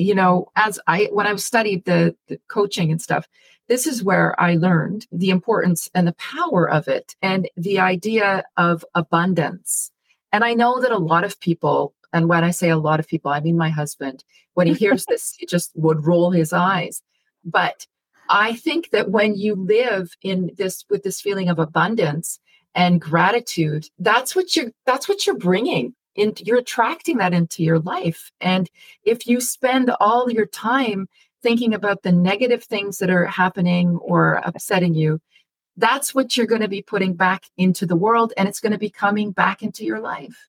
you 0.00 0.14
know 0.14 0.48
as 0.56 0.80
i 0.86 1.08
when 1.12 1.26
I've 1.26 1.40
studied 1.40 1.84
the, 1.84 2.14
the 2.28 2.40
coaching 2.48 2.90
and 2.90 3.00
stuff 3.00 3.28
this 3.68 3.86
is 3.86 4.02
where 4.02 4.38
i 4.40 4.54
learned 4.54 5.06
the 5.12 5.30
importance 5.30 5.88
and 5.94 6.06
the 6.06 6.14
power 6.14 6.68
of 6.68 6.88
it 6.88 7.14
and 7.22 7.48
the 7.56 7.78
idea 7.78 8.44
of 8.56 8.84
abundance 8.94 9.90
and 10.32 10.44
i 10.44 10.54
know 10.54 10.80
that 10.80 10.92
a 10.92 10.98
lot 10.98 11.24
of 11.24 11.40
people 11.40 11.94
and 12.12 12.28
when 12.28 12.44
i 12.44 12.50
say 12.50 12.70
a 12.70 12.76
lot 12.76 13.00
of 13.00 13.08
people 13.08 13.30
i 13.30 13.40
mean 13.40 13.56
my 13.56 13.70
husband 13.70 14.24
when 14.54 14.66
he 14.66 14.74
hears 14.74 15.04
this 15.06 15.34
he 15.38 15.46
just 15.46 15.70
would 15.74 16.06
roll 16.06 16.30
his 16.30 16.52
eyes 16.52 17.02
but 17.44 17.86
I 18.30 18.54
think 18.54 18.90
that 18.90 19.10
when 19.10 19.34
you 19.34 19.56
live 19.56 20.16
in 20.22 20.52
this 20.56 20.84
with 20.88 21.02
this 21.02 21.20
feeling 21.20 21.48
of 21.48 21.58
abundance 21.58 22.38
and 22.76 23.00
gratitude, 23.00 23.88
that's 23.98 24.36
what 24.36 24.54
you're 24.54 24.70
that's 24.86 25.08
what 25.08 25.26
you're 25.26 25.36
bringing. 25.36 25.94
In, 26.16 26.34
you're 26.38 26.58
attracting 26.58 27.18
that 27.18 27.32
into 27.32 27.62
your 27.62 27.78
life. 27.78 28.30
And 28.40 28.68
if 29.04 29.26
you 29.26 29.40
spend 29.40 29.90
all 30.00 30.30
your 30.30 30.46
time 30.46 31.08
thinking 31.42 31.72
about 31.72 32.02
the 32.02 32.12
negative 32.12 32.64
things 32.64 32.98
that 32.98 33.10
are 33.10 33.26
happening 33.26 33.96
or 33.98 34.42
upsetting 34.44 34.94
you, 34.94 35.20
that's 35.76 36.14
what 36.14 36.36
you're 36.36 36.46
going 36.46 36.60
to 36.60 36.68
be 36.68 36.82
putting 36.82 37.14
back 37.14 37.44
into 37.56 37.86
the 37.86 37.96
world 37.96 38.32
and 38.36 38.48
it's 38.48 38.60
going 38.60 38.72
to 38.72 38.78
be 38.78 38.90
coming 38.90 39.32
back 39.32 39.62
into 39.62 39.84
your 39.84 40.00
life. 40.00 40.48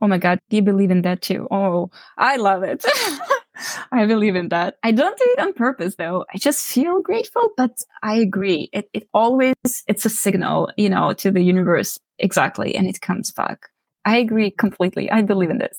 Oh 0.00 0.08
my 0.08 0.18
God, 0.18 0.40
do 0.50 0.56
you 0.56 0.62
believe 0.62 0.90
in 0.90 1.02
that 1.02 1.22
too? 1.22 1.46
Oh, 1.50 1.90
I 2.18 2.36
love 2.36 2.62
it. 2.62 2.84
I 3.92 4.06
believe 4.06 4.34
in 4.34 4.48
that. 4.48 4.76
I 4.82 4.92
don't 4.92 5.16
do 5.16 5.24
it 5.36 5.38
on 5.38 5.52
purpose 5.52 5.96
though. 5.96 6.24
I 6.34 6.38
just 6.38 6.66
feel 6.66 7.00
grateful, 7.00 7.50
but 7.56 7.82
I 8.02 8.16
agree. 8.16 8.70
It, 8.72 8.88
it 8.92 9.08
always, 9.12 9.54
it's 9.86 10.04
a 10.04 10.10
signal, 10.10 10.70
you 10.76 10.88
know, 10.88 11.12
to 11.14 11.30
the 11.30 11.42
universe. 11.42 11.98
Exactly. 12.18 12.74
And 12.74 12.86
it 12.86 13.00
comes 13.00 13.30
back. 13.30 13.68
I 14.04 14.18
agree 14.18 14.50
completely. 14.50 15.10
I 15.10 15.22
believe 15.22 15.50
in 15.50 15.58
this. 15.58 15.78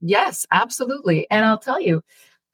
Yes, 0.00 0.46
absolutely. 0.50 1.26
And 1.30 1.44
I'll 1.44 1.58
tell 1.58 1.80
you, 1.80 2.02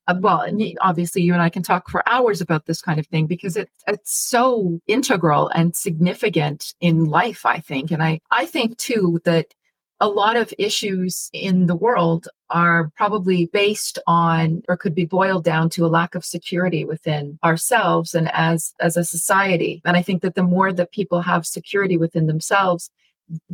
uh, 0.07 0.15
well, 0.19 0.47
obviously, 0.81 1.23
you 1.23 1.33
and 1.33 1.43
I 1.43 1.49
can 1.49 1.63
talk 1.63 1.89
for 1.89 2.07
hours 2.09 2.41
about 2.41 2.67
this 2.67 2.81
kind 2.81 2.99
of 2.99 3.07
thing 3.07 3.27
because 3.27 3.57
it, 3.57 3.71
it's 3.87 4.15
so 4.15 4.81
integral 4.87 5.49
and 5.49 5.75
significant 5.75 6.75
in 6.81 7.05
life, 7.05 7.47
I 7.47 7.61
think. 7.61 7.91
And 7.91 8.03
I, 8.03 8.21
I 8.31 8.47
think 8.47 8.77
too 8.77 9.21
that 9.25 9.55
a 10.01 10.09
lot 10.09 10.37
of 10.37 10.53
issues 10.59 11.31
in 11.33 11.67
the 11.67 11.77
world 11.77 12.29
are 12.51 12.91
probably 12.97 13.47
based 13.47 13.99
on 14.07 14.63
or 14.69 14.77
could 14.77 14.95
be 14.95 15.07
boiled 15.07 15.45
down 15.45 15.71
to 15.71 15.87
a 15.87 15.89
lack 15.89 16.15
of 16.15 16.25
security 16.25 16.85
within 16.85 17.39
ourselves 17.43 18.15
and 18.15 18.31
as 18.33 18.75
as 18.81 18.97
a 18.97 19.05
society 19.05 19.81
and 19.85 19.97
i 19.97 20.03
think 20.03 20.21
that 20.21 20.35
the 20.35 20.43
more 20.43 20.73
that 20.73 20.93
people 20.93 21.21
have 21.23 21.47
security 21.47 21.97
within 21.97 22.27
themselves 22.27 22.91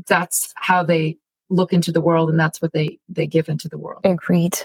that's 0.09 0.53
how 0.57 0.83
they 0.83 1.17
look 1.51 1.73
into 1.73 1.93
the 1.93 2.01
world 2.01 2.31
and 2.31 2.39
that's 2.39 2.63
what 2.63 2.73
they 2.73 2.99
they 3.09 3.27
give 3.27 3.49
into 3.49 3.69
the 3.69 3.79
world 3.79 4.01
agreed 4.05 4.59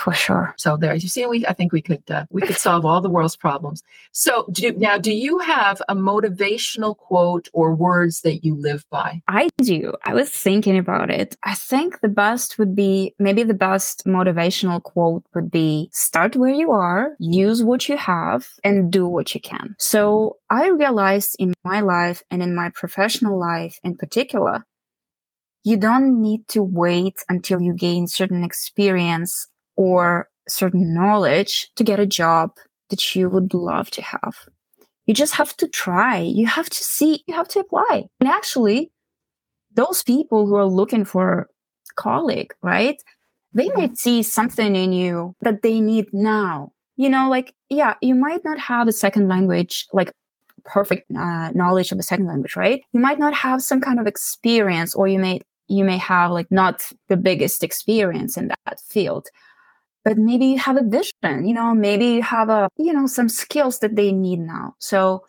for 0.00 0.14
sure. 0.14 0.54
So 0.56 0.78
there, 0.78 0.94
you 0.94 1.08
see, 1.08 1.26
we 1.26 1.46
I 1.46 1.52
think 1.52 1.72
we 1.72 1.82
could 1.82 2.02
uh, 2.10 2.24
we 2.30 2.40
could 2.40 2.56
solve 2.56 2.86
all 2.86 3.02
the 3.02 3.10
world's 3.10 3.36
problems. 3.36 3.82
So 4.12 4.46
do, 4.50 4.72
now, 4.72 4.96
do 4.96 5.12
you 5.12 5.38
have 5.40 5.82
a 5.90 5.94
motivational 5.94 6.96
quote 6.96 7.48
or 7.52 7.74
words 7.74 8.22
that 8.22 8.42
you 8.42 8.54
live 8.54 8.84
by? 8.90 9.20
I 9.28 9.50
do. 9.58 9.94
I 10.04 10.14
was 10.14 10.30
thinking 10.30 10.78
about 10.78 11.10
it. 11.10 11.36
I 11.42 11.54
think 11.54 12.00
the 12.00 12.08
best 12.08 12.58
would 12.58 12.74
be 12.74 13.14
maybe 13.18 13.42
the 13.42 13.52
best 13.68 14.06
motivational 14.06 14.82
quote 14.82 15.24
would 15.34 15.50
be 15.50 15.90
start 15.92 16.34
where 16.34 16.54
you 16.54 16.70
are, 16.70 17.14
use 17.18 17.62
what 17.62 17.86
you 17.86 17.98
have, 17.98 18.48
and 18.64 18.90
do 18.90 19.06
what 19.06 19.34
you 19.34 19.40
can. 19.40 19.76
So 19.78 20.38
I 20.48 20.68
realized 20.68 21.36
in 21.38 21.52
my 21.62 21.80
life 21.80 22.22
and 22.30 22.42
in 22.42 22.54
my 22.54 22.70
professional 22.70 23.38
life 23.38 23.78
in 23.84 23.96
particular 23.96 24.64
you 25.64 25.76
don't 25.76 26.20
need 26.20 26.46
to 26.48 26.62
wait 26.62 27.16
until 27.28 27.60
you 27.60 27.74
gain 27.74 28.06
certain 28.06 28.44
experience 28.44 29.46
or 29.76 30.28
certain 30.48 30.94
knowledge 30.94 31.70
to 31.76 31.84
get 31.84 32.00
a 32.00 32.06
job 32.06 32.50
that 32.88 33.14
you 33.14 33.28
would 33.28 33.54
love 33.54 33.90
to 33.92 34.02
have. 34.02 34.34
You 35.06 35.14
just 35.14 35.34
have 35.34 35.56
to 35.58 35.68
try. 35.68 36.18
You 36.18 36.46
have 36.46 36.70
to 36.70 36.84
see, 36.84 37.24
you 37.26 37.34
have 37.34 37.48
to 37.48 37.60
apply. 37.60 38.04
And 38.20 38.28
actually, 38.28 38.90
those 39.74 40.02
people 40.02 40.46
who 40.46 40.54
are 40.56 40.66
looking 40.66 41.04
for 41.04 41.40
a 41.40 41.46
colleague, 41.96 42.52
right? 42.62 43.00
They 43.52 43.68
might 43.70 43.96
see 43.96 44.22
something 44.22 44.76
in 44.76 44.92
you 44.92 45.34
that 45.40 45.62
they 45.62 45.80
need 45.80 46.06
now. 46.12 46.72
You 46.96 47.08
know, 47.08 47.28
like, 47.28 47.54
yeah, 47.68 47.94
you 48.00 48.14
might 48.14 48.44
not 48.44 48.58
have 48.58 48.86
a 48.86 48.92
second 48.92 49.28
language, 49.28 49.86
like 49.92 50.12
perfect 50.64 51.10
uh, 51.16 51.50
knowledge 51.54 51.92
of 51.92 51.98
a 51.98 52.02
second 52.02 52.26
language, 52.26 52.56
right? 52.56 52.82
You 52.92 53.00
might 53.00 53.18
not 53.18 53.34
have 53.34 53.62
some 53.62 53.80
kind 53.80 53.98
of 53.98 54.06
experience 54.06 54.94
or 54.94 55.08
you 55.08 55.18
may, 55.18 55.40
you 55.70 55.84
may 55.84 55.96
have 55.96 56.30
like 56.30 56.50
not 56.50 56.82
the 57.08 57.16
biggest 57.16 57.62
experience 57.62 58.36
in 58.36 58.48
that 58.48 58.80
field 58.80 59.28
but 60.04 60.16
maybe 60.16 60.46
you 60.46 60.58
have 60.58 60.76
a 60.76 60.82
vision, 60.82 61.46
you 61.46 61.54
know, 61.54 61.74
maybe 61.74 62.06
you 62.06 62.22
have 62.22 62.48
a, 62.48 62.68
you 62.76 62.92
know, 62.92 63.06
some 63.06 63.28
skills 63.28 63.80
that 63.80 63.96
they 63.96 64.12
need 64.12 64.38
now. 64.40 64.74
So 64.78 65.24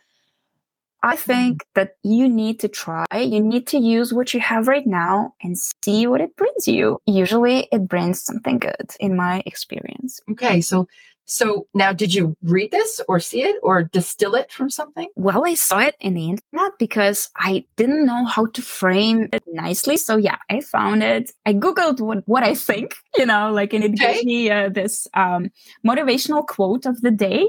I 1.04 1.15
think 1.15 1.63
mm-hmm. 1.63 1.69
that 1.75 1.95
you 2.04 2.30
need 2.30 2.60
to 2.62 2.67
try, 2.67 3.06
you 3.13 3.41
need 3.41 3.67
to 3.67 3.77
use 3.77 4.13
what 4.13 4.34
you 4.34 4.39
have 4.39 4.67
right 4.67 4.86
now 4.86 5.34
and 5.41 5.58
see 5.84 6.06
what 6.08 6.21
it 6.21 6.36
brings 6.36 6.67
you. 6.67 6.99
Usually 7.06 7.67
it 7.71 7.88
brings 7.88 8.23
something 8.23 8.60
good 8.60 8.95
in 8.99 9.15
my 9.15 9.41
experience. 9.45 10.21
Okay. 10.32 10.62
So 10.62 10.88
so 11.25 11.67
now, 11.73 11.93
did 11.93 12.13
you 12.13 12.36
read 12.43 12.71
this 12.71 12.99
or 13.07 13.19
see 13.19 13.41
it 13.43 13.55
or 13.63 13.84
distill 13.84 14.36
it 14.36 14.51
from 14.51 14.69
something? 14.69 15.07
Well, 15.15 15.45
I 15.45 15.53
saw 15.53 15.79
it 15.79 15.95
in 16.01 16.13
the 16.13 16.29
internet 16.29 16.73
because 16.77 17.29
I 17.38 17.63
didn't 17.77 18.05
know 18.05 18.25
how 18.25 18.47
to 18.47 18.62
frame 18.62 19.29
it 19.31 19.43
nicely. 19.47 19.95
So 19.97 20.17
yeah, 20.17 20.38
I 20.49 20.60
found 20.60 21.03
it. 21.03 21.31
I 21.45 21.53
Googled 21.53 22.01
what, 22.01 22.27
what 22.27 22.43
I 22.43 22.53
think, 22.53 22.95
you 23.15 23.25
know, 23.25 23.51
like, 23.51 23.73
and 23.73 23.84
it 23.84 23.93
okay. 23.93 24.15
gave 24.15 24.25
me 24.25 24.49
uh, 24.51 24.69
this 24.69 25.07
um, 25.13 25.51
motivational 25.88 26.45
quote 26.45 26.86
of 26.86 26.99
the 27.01 27.12
day. 27.12 27.47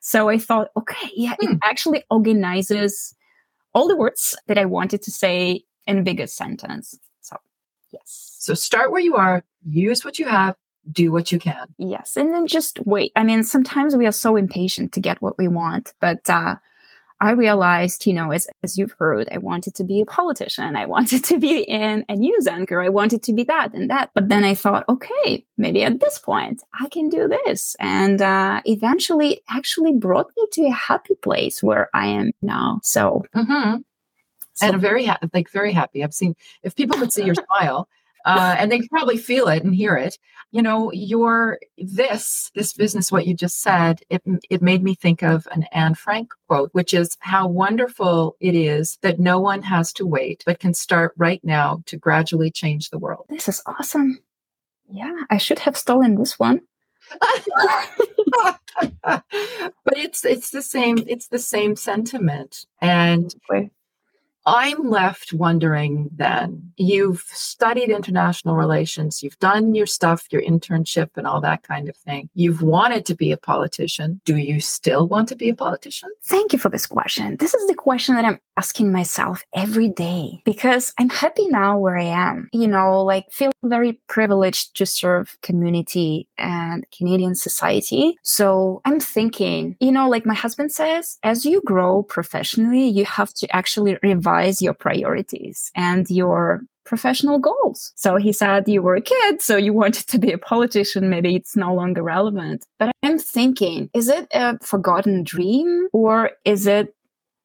So 0.00 0.28
I 0.28 0.38
thought, 0.38 0.68
okay, 0.76 1.10
yeah, 1.14 1.34
hmm. 1.40 1.52
it 1.52 1.58
actually 1.62 2.02
organizes 2.10 3.14
all 3.72 3.86
the 3.86 3.96
words 3.96 4.36
that 4.48 4.58
I 4.58 4.64
wanted 4.64 5.00
to 5.02 5.10
say 5.12 5.62
in 5.86 5.98
a 5.98 6.02
bigger 6.02 6.26
sentence. 6.26 6.98
So, 7.20 7.36
yes. 7.92 8.36
So 8.40 8.54
start 8.54 8.90
where 8.90 9.00
you 9.00 9.14
are, 9.14 9.44
use 9.64 10.04
what 10.04 10.18
you 10.18 10.26
have, 10.26 10.56
do 10.90 11.12
what 11.12 11.30
you 11.30 11.38
can. 11.38 11.66
Yes. 11.78 12.16
And 12.16 12.32
then 12.32 12.46
just 12.46 12.84
wait. 12.86 13.12
I 13.14 13.24
mean, 13.24 13.44
sometimes 13.44 13.96
we 13.96 14.06
are 14.06 14.12
so 14.12 14.36
impatient 14.36 14.92
to 14.92 15.00
get 15.00 15.22
what 15.22 15.38
we 15.38 15.48
want, 15.48 15.94
but, 16.00 16.28
uh, 16.28 16.56
I 17.22 17.30
realized, 17.30 18.04
you 18.04 18.14
know, 18.14 18.32
as, 18.32 18.48
as 18.64 18.76
you've 18.76 18.96
heard, 18.98 19.28
I 19.30 19.38
wanted 19.38 19.76
to 19.76 19.84
be 19.84 20.00
a 20.00 20.04
politician. 20.04 20.74
I 20.74 20.86
wanted 20.86 21.22
to 21.26 21.38
be 21.38 21.60
in 21.60 22.04
a 22.08 22.16
news 22.16 22.48
anchor. 22.48 22.82
I 22.82 22.88
wanted 22.88 23.22
to 23.22 23.32
be 23.32 23.44
that 23.44 23.72
and 23.72 23.88
that. 23.90 24.10
But 24.12 24.28
then 24.28 24.42
I 24.42 24.56
thought, 24.56 24.84
okay, 24.88 25.46
maybe 25.56 25.84
at 25.84 26.00
this 26.00 26.18
point 26.18 26.64
I 26.74 26.88
can 26.88 27.08
do 27.08 27.28
this. 27.28 27.76
And, 27.78 28.20
uh, 28.20 28.60
eventually 28.64 29.40
actually 29.48 29.92
brought 29.92 30.32
me 30.36 30.46
to 30.54 30.66
a 30.66 30.72
happy 30.72 31.14
place 31.14 31.62
where 31.62 31.88
I 31.94 32.06
am 32.08 32.32
now. 32.42 32.80
So, 32.82 33.24
mm-hmm. 33.36 33.76
so 34.54 34.66
and 34.66 34.80
very 34.80 35.04
happy, 35.04 35.28
like 35.32 35.48
very 35.48 35.70
happy. 35.70 36.02
I've 36.02 36.14
seen, 36.14 36.34
if 36.64 36.74
people 36.74 36.98
could 36.98 37.12
see 37.12 37.24
your 37.24 37.36
smile, 37.46 37.88
uh, 38.24 38.56
and 38.58 38.70
they 38.70 38.82
probably 38.88 39.16
feel 39.16 39.48
it 39.48 39.64
and 39.64 39.74
hear 39.74 39.96
it. 39.96 40.18
You 40.50 40.62
know, 40.62 40.92
your 40.92 41.58
this 41.78 42.50
this 42.54 42.72
business, 42.72 43.10
what 43.10 43.26
you 43.26 43.34
just 43.34 43.62
said, 43.62 44.02
it 44.10 44.22
it 44.50 44.62
made 44.62 44.82
me 44.82 44.94
think 44.94 45.22
of 45.22 45.46
an 45.50 45.64
Anne 45.72 45.94
Frank 45.94 46.32
quote, 46.48 46.70
which 46.72 46.92
is 46.92 47.16
how 47.20 47.48
wonderful 47.48 48.36
it 48.40 48.54
is 48.54 48.98
that 49.02 49.18
no 49.18 49.40
one 49.40 49.62
has 49.62 49.92
to 49.94 50.06
wait, 50.06 50.42
but 50.44 50.60
can 50.60 50.74
start 50.74 51.14
right 51.16 51.40
now 51.42 51.82
to 51.86 51.96
gradually 51.96 52.50
change 52.50 52.90
the 52.90 52.98
world. 52.98 53.26
This 53.28 53.48
is 53.48 53.62
awesome. 53.66 54.18
Yeah, 54.90 55.16
I 55.30 55.38
should 55.38 55.60
have 55.60 55.76
stolen 55.76 56.16
this 56.16 56.38
one. 56.38 56.60
but 59.02 59.24
it's 59.96 60.24
it's 60.24 60.50
the 60.50 60.62
same 60.62 60.98
it's 61.06 61.28
the 61.28 61.38
same 61.38 61.76
sentiment 61.76 62.66
and 62.80 63.34
I'm 64.46 64.88
left 64.90 65.32
wondering 65.32 66.10
then 66.12 66.72
you've 66.76 67.22
studied 67.32 67.90
international 67.90 68.56
relations, 68.56 69.22
you've 69.22 69.38
done 69.38 69.74
your 69.74 69.86
stuff, 69.86 70.26
your 70.30 70.42
internship, 70.42 71.10
and 71.16 71.26
all 71.26 71.40
that 71.40 71.62
kind 71.62 71.88
of 71.88 71.96
thing. 71.96 72.28
You've 72.34 72.62
wanted 72.62 73.06
to 73.06 73.14
be 73.14 73.30
a 73.32 73.36
politician. 73.36 74.20
Do 74.24 74.36
you 74.36 74.60
still 74.60 75.06
want 75.06 75.28
to 75.28 75.36
be 75.36 75.48
a 75.48 75.54
politician? 75.54 76.10
Thank 76.24 76.52
you 76.52 76.58
for 76.58 76.68
this 76.68 76.86
question. 76.86 77.36
This 77.36 77.54
is 77.54 77.66
the 77.68 77.74
question 77.74 78.16
that 78.16 78.24
I'm 78.24 78.40
asking 78.56 78.92
myself 78.92 79.44
every 79.54 79.88
day 79.88 80.42
because 80.44 80.92
I'm 80.98 81.08
happy 81.08 81.46
now 81.48 81.78
where 81.78 81.96
I 81.96 82.04
am. 82.04 82.48
You 82.52 82.68
know, 82.68 83.02
like 83.02 83.30
feel 83.30 83.52
very 83.62 84.00
privileged 84.08 84.76
to 84.76 84.86
serve 84.86 85.36
community 85.42 86.28
and 86.36 86.84
Canadian 86.96 87.34
society. 87.34 88.18
So 88.22 88.80
I'm 88.84 89.00
thinking, 89.00 89.76
you 89.80 89.92
know, 89.92 90.08
like 90.08 90.26
my 90.26 90.34
husband 90.34 90.72
says, 90.72 91.18
as 91.22 91.44
you 91.44 91.62
grow 91.64 92.02
professionally, 92.02 92.86
you 92.88 93.04
have 93.04 93.32
to 93.34 93.56
actually 93.56 93.98
revise 94.02 94.31
revise 94.32 94.62
your 94.62 94.74
priorities 94.74 95.70
and 95.74 96.08
your 96.10 96.62
professional 96.84 97.38
goals. 97.38 97.92
So 97.94 98.16
he 98.16 98.32
said 98.32 98.68
you 98.68 98.82
were 98.82 98.96
a 98.96 99.00
kid, 99.00 99.40
so 99.40 99.56
you 99.56 99.72
wanted 99.72 100.06
to 100.08 100.18
be 100.18 100.32
a 100.32 100.38
politician. 100.38 101.10
Maybe 101.10 101.36
it's 101.36 101.56
no 101.56 101.74
longer 101.74 102.02
relevant. 102.02 102.66
But 102.78 102.92
I'm 103.02 103.18
thinking, 103.18 103.90
is 103.94 104.08
it 104.08 104.26
a 104.32 104.58
forgotten 104.58 105.22
dream 105.22 105.88
or 105.92 106.30
is 106.44 106.66
it 106.66 106.94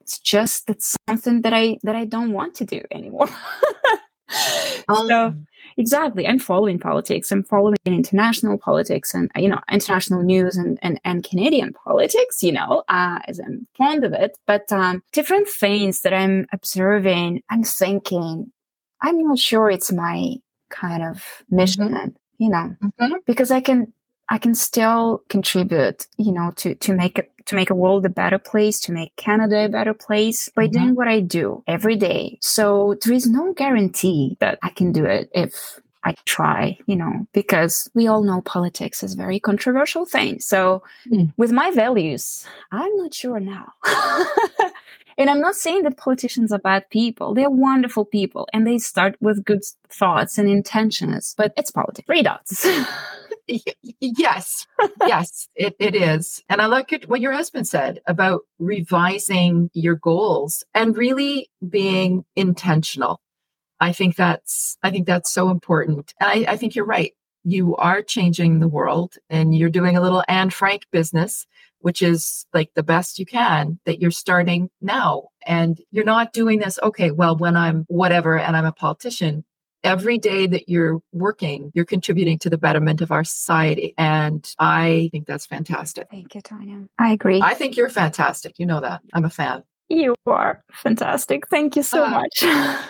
it's 0.02 0.20
just 0.20 0.68
that 0.68 0.82
something 1.10 1.42
that 1.42 1.54
I 1.54 1.78
that 1.84 1.96
I 1.96 2.06
don't 2.06 2.32
want 2.32 2.56
to 2.56 2.66
do 2.66 2.82
anymore? 2.92 3.28
um, 4.88 5.08
so 5.08 5.36
exactly 5.78 6.28
i'm 6.28 6.40
following 6.40 6.80
politics 6.80 7.32
i'm 7.32 7.44
following 7.44 7.78
international 7.86 8.58
politics 8.58 9.14
and 9.14 9.32
you 9.36 9.48
know 9.48 9.60
international 9.72 10.24
news 10.24 10.58
and 10.58 10.78
and, 10.82 11.00
and 11.04 11.24
canadian 11.24 11.74
politics 11.74 12.44
you 12.44 12.52
know 12.52 12.84
uh, 12.90 13.20
as 13.28 13.40
i'm 13.40 13.68
fond 13.78 14.04
of 14.04 14.14
it 14.14 14.38
but 14.46 14.72
um, 14.72 15.02
different 15.12 15.48
things 15.48 16.02
that 16.02 16.14
i'm 16.14 16.46
observing 16.52 17.42
i'm 17.50 17.64
thinking 17.64 18.52
i'm 19.02 19.22
not 19.22 19.40
sure 19.40 19.70
it's 19.70 19.92
my 19.92 20.36
kind 20.70 21.04
of 21.04 21.44
mission 21.50 21.90
mm-hmm. 21.90 22.10
you 22.38 22.50
know 22.50 22.76
mm-hmm. 22.84 23.16
because 23.26 23.52
i 23.52 23.62
can 23.62 23.92
i 24.30 24.38
can 24.38 24.56
still 24.56 25.24
contribute 25.30 26.08
you 26.18 26.32
know 26.32 26.52
to 26.56 26.76
to 26.76 26.94
make 26.94 27.20
it 27.20 27.32
to 27.48 27.56
make 27.56 27.70
a 27.70 27.76
world 27.76 28.06
a 28.06 28.10
better 28.10 28.38
place, 28.38 28.80
to 28.82 28.92
make 28.92 29.16
Canada 29.16 29.66
a 29.66 29.70
better 29.70 29.94
place 29.94 30.50
by 30.50 30.66
mm-hmm. 30.66 30.72
doing 30.72 30.96
what 30.96 31.08
I 31.08 31.20
do 31.22 31.64
every 31.68 31.96
day. 31.96 32.38
So 32.42 32.96
there 33.04 33.14
is 33.14 33.26
no 33.26 33.54
guarantee 33.54 34.38
that 34.40 34.60
I 34.64 34.70
can 34.70 34.92
do 34.92 35.06
it 35.06 35.30
if 35.34 35.80
I 36.04 36.16
try, 36.26 36.78
you 36.86 36.96
know, 36.96 37.28
because 37.34 37.90
we 37.94 38.08
all 38.08 38.24
know 38.24 38.42
politics 38.42 39.04
is 39.04 39.14
a 39.14 39.18
very 39.18 39.40
controversial 39.40 40.06
thing. 40.06 40.40
So 40.40 40.84
mm. 41.12 41.34
with 41.36 41.52
my 41.52 41.72
values, 41.72 42.46
I'm 42.72 42.96
not 42.98 43.14
sure 43.14 43.40
now. 43.40 43.74
and 45.18 45.30
I'm 45.30 45.42
not 45.42 45.56
saying 45.56 45.84
that 45.84 45.98
politicians 45.98 46.52
are 46.52 46.60
bad 46.60 46.90
people. 46.90 47.34
They're 47.34 47.50
wonderful 47.50 48.06
people 48.06 48.48
and 48.54 48.68
they 48.68 48.78
start 48.78 49.16
with 49.20 49.44
good 49.44 49.64
thoughts 49.90 50.38
and 50.38 50.48
intentions, 50.48 51.34
but 51.38 51.54
it's 51.58 51.72
politics. 51.72 52.06
Three 52.06 52.22
dots. 52.22 52.68
yes, 54.00 54.68
yes, 55.06 55.48
it, 55.56 55.76
it 55.80 55.96
is. 55.96 56.44
And 56.50 56.62
I 56.62 56.68
like 56.68 56.94
it, 56.94 57.10
what 57.10 57.22
your 57.22 57.32
husband 57.32 57.68
said 57.68 58.00
about 58.06 58.42
revising 58.60 59.72
your 59.74 59.96
goals 59.96 60.64
and 60.74 60.96
really 60.96 61.50
being 61.68 62.24
intentional. 62.36 63.20
I 63.80 63.94
think 63.94 64.16
that's 64.16 64.78
I 64.84 64.92
think 64.92 65.08
that's 65.08 65.32
so 65.32 65.50
important. 65.50 66.14
And 66.20 66.30
I, 66.30 66.54
I 66.54 66.58
think 66.58 66.76
you're 66.76 66.86
right. 66.86 67.14
You 67.44 67.76
are 67.78 68.02
changing 68.02 68.60
the 68.60 68.68
world 68.68 69.16
and 69.30 69.56
you're 69.56 69.70
doing 69.70 69.96
a 69.96 70.02
little 70.02 70.24
Anne 70.28 70.50
Frank 70.50 70.84
business, 70.92 71.46
which 71.80 72.02
is 72.02 72.46
like 72.54 72.72
the 72.74 72.84
best 72.84 73.20
you 73.20 73.26
can 73.26 73.80
that 73.86 74.00
you're 74.00 74.12
starting 74.12 74.70
now. 74.82 75.30
And 75.46 75.80
you're 75.92 76.06
not 76.06 76.34
doing 76.34 76.60
this, 76.60 76.80
okay, 76.84 77.12
well, 77.12 77.38
when 77.38 77.56
I'm 77.56 77.86
whatever 77.88 78.38
and 78.38 78.58
I'm 78.58 78.66
a 78.66 78.72
politician, 78.72 79.46
every 79.84 80.18
day 80.18 80.48
that 80.48 80.68
you're 80.68 81.00
working, 81.14 81.72
you're 81.74 81.86
contributing 81.86 82.40
to 82.40 82.50
the 82.50 82.58
betterment 82.58 83.02
of 83.02 83.12
our 83.12 83.24
society. 83.24 83.94
And 83.98 84.50
I 84.60 85.10
think 85.12 85.28
that's 85.28 85.46
fantastic. 85.46 86.08
Thank 86.12 86.36
you, 86.36 86.42
Tanya. 86.42 86.88
I 87.00 87.14
agree. 87.14 87.42
I 87.42 87.54
think 87.54 87.78
you're 87.78 87.90
fantastic. 87.90 88.60
You 88.60 88.66
know 88.66 88.82
that. 88.82 89.02
I'm 89.14 89.26
a 89.26 89.30
fan. 89.30 89.64
You 89.90 90.16
are 90.26 90.64
fantastic. 90.74 91.48
Thank 91.48 91.78
you 91.78 91.84
so 91.84 92.04
uh, 92.04 92.10
much. 92.10 92.44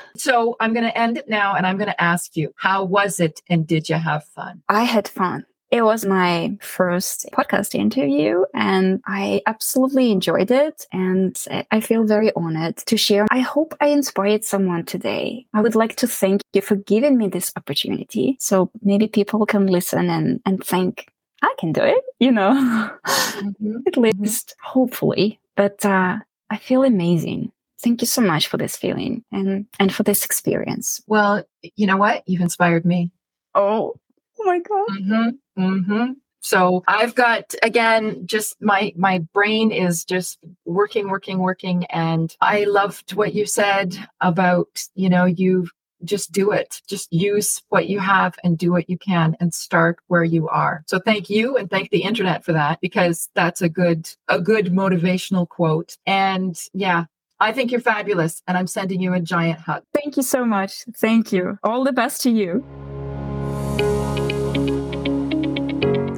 so 0.18 0.56
I'm 0.60 0.74
going 0.74 0.86
to 0.86 0.98
end 0.98 1.18
it 1.18 1.30
now 1.30 1.54
and 1.54 1.68
I'm 1.68 1.78
going 1.78 1.90
to 1.90 2.02
ask 2.02 2.36
you, 2.36 2.52
how 2.58 2.84
was 2.84 3.20
it 3.20 3.42
and 3.50 3.68
did 3.68 3.88
you 3.88 3.96
have 3.96 4.24
fun? 4.24 4.64
I 4.68 4.84
had 4.84 5.08
fun. 5.08 5.46
It 5.70 5.82
was 5.82 6.06
my 6.06 6.58
first 6.62 7.26
podcast 7.34 7.76
interview 7.76 8.46
and 8.54 9.02
I 9.06 9.42
absolutely 9.46 10.12
enjoyed 10.12 10.50
it. 10.50 10.86
And 10.94 11.38
I 11.72 11.82
feel 11.82 12.06
very 12.06 12.32
honored 12.36 12.78
to 12.78 12.96
share. 12.96 13.28
I 13.32 13.40
hope 13.40 13.76
I 13.82 13.88
inspired 13.88 14.46
someone 14.46 14.86
today. 14.86 15.46
I 15.54 15.62
would 15.62 15.76
like 15.76 15.98
to 15.98 16.08
thank 16.08 16.42
you 16.54 16.62
for 16.62 16.78
giving 16.78 17.18
me 17.18 17.28
this 17.28 17.52
opportunity. 17.58 18.38
So 18.40 18.72
maybe 18.82 19.08
people 19.08 19.46
can 19.46 19.68
listen 19.68 20.10
and, 20.10 20.42
and 20.46 20.64
think, 20.64 21.08
I 21.44 21.54
can 21.60 21.72
do 21.72 21.82
it, 21.82 22.04
you 22.20 22.32
know, 22.32 22.52
mm-hmm. 22.52 23.78
at 23.88 23.94
mm-hmm. 23.94 24.22
least 24.22 24.56
hopefully. 24.64 25.40
But, 25.56 25.84
uh, 25.86 26.18
I 26.50 26.58
feel 26.58 26.84
amazing. 26.84 27.52
Thank 27.84 28.02
you 28.02 28.08
so 28.08 28.22
much 28.22 28.48
for 28.48 28.58
this 28.58 28.78
feeling 28.78 29.24
and, 29.32 29.68
and 29.80 29.94
for 29.94 30.04
this 30.04 30.24
experience. 30.24 31.02
Well, 31.08 31.44
you 31.76 31.86
know 31.86 31.98
what? 31.98 32.24
You've 32.26 32.42
inspired 32.42 32.86
me. 32.86 33.12
Oh, 33.54 34.00
oh 34.40 34.44
my 34.46 34.60
God. 34.60 34.88
Mm-hmm, 34.90 35.64
mm-hmm. 35.64 36.12
So 36.40 36.84
I've 36.88 37.16
got 37.16 37.56
again, 37.64 38.26
just 38.26 38.56
my 38.62 38.94
my 38.96 39.20
brain 39.34 39.72
is 39.72 40.06
just 40.06 40.40
working, 40.66 41.10
working, 41.10 41.40
working, 41.40 41.86
and 41.86 42.36
I 42.40 42.64
loved 42.64 43.14
what 43.14 43.34
you 43.34 43.46
said 43.46 43.98
about 44.22 44.84
you 44.96 45.10
know 45.10 45.26
you 45.26 45.68
just 46.04 46.32
do 46.32 46.52
it. 46.52 46.82
Just 46.88 47.12
use 47.12 47.62
what 47.70 47.88
you 47.88 48.00
have 48.00 48.36
and 48.44 48.58
do 48.58 48.72
what 48.72 48.90
you 48.90 48.98
can 48.98 49.36
and 49.40 49.54
start 49.54 49.98
where 50.08 50.24
you 50.24 50.48
are. 50.48 50.84
So 50.88 51.00
thank 51.00 51.30
you 51.30 51.58
and 51.58 51.70
thank 51.70 51.90
the 51.90 52.04
internet 52.04 52.44
for 52.44 52.54
that 52.54 52.80
because 52.82 53.30
that's 53.36 53.62
a 53.62 53.70
good 53.70 54.10
a 54.28 54.40
good 54.40 54.68
motivational 54.68 55.48
quote. 55.48 55.98
And 56.06 56.58
yeah, 56.74 57.06
I 57.40 57.52
think 57.52 57.72
you're 57.72 57.82
fabulous 57.82 58.42
and 58.48 58.58
I'm 58.58 58.68
sending 58.68 59.02
you 59.02 59.14
a 59.14 59.20
giant 59.20 59.60
hug. 59.60 59.84
Thank 59.94 60.18
you 60.18 60.24
so 60.24 60.46
much. 60.46 60.86
Thank 60.96 61.32
you. 61.32 61.58
All 61.64 61.84
the 61.84 61.94
best 61.94 62.22
to 62.22 62.30
you. 62.30 62.64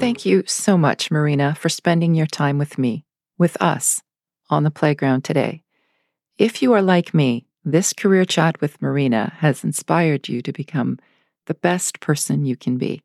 Thank 0.10 0.26
you 0.26 0.44
so 0.48 0.76
much, 0.76 1.12
Maryna, 1.12 1.56
for 1.56 1.70
spending 1.70 2.16
your 2.16 2.26
time 2.26 2.58
with 2.58 2.80
me, 2.80 3.06
with 3.38 3.56
us, 3.62 4.02
on 4.50 4.64
the 4.64 4.72
playground 4.72 5.24
today. 5.24 5.62
If 6.40 6.64
you 6.64 6.74
are 6.74 6.82
like 6.82 7.14
me, 7.14 7.46
this 7.64 7.94
career 7.94 8.26
chat 8.26 8.60
with 8.60 8.80
Maryna 8.80 9.34
has 9.34 9.64
inspired 9.64 10.28
you 10.28 10.42
to 10.42 10.52
become 10.52 10.98
the 11.46 11.54
best 11.54 12.00
person 12.00 12.44
you 12.44 12.56
can 12.56 12.80
be. 12.80 13.04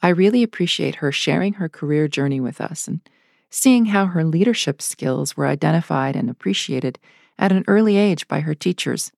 I 0.00 0.08
really 0.08 0.42
appreciate 0.42 0.94
her 0.94 1.12
sharing 1.12 1.52
her 1.52 1.68
career 1.68 2.08
journey 2.08 2.40
with 2.40 2.62
us 2.62 2.88
and 2.88 3.06
seeing 3.50 3.84
how 3.84 4.06
her 4.06 4.24
leadership 4.24 4.80
skills 4.80 5.36
were 5.36 5.46
identified 5.46 6.16
and 6.16 6.30
appreciated 6.30 6.98
at 7.38 7.52
an 7.52 7.64
early 7.68 7.98
age 7.98 8.26
by 8.28 8.40
her 8.40 8.54
teachers. 8.54 9.12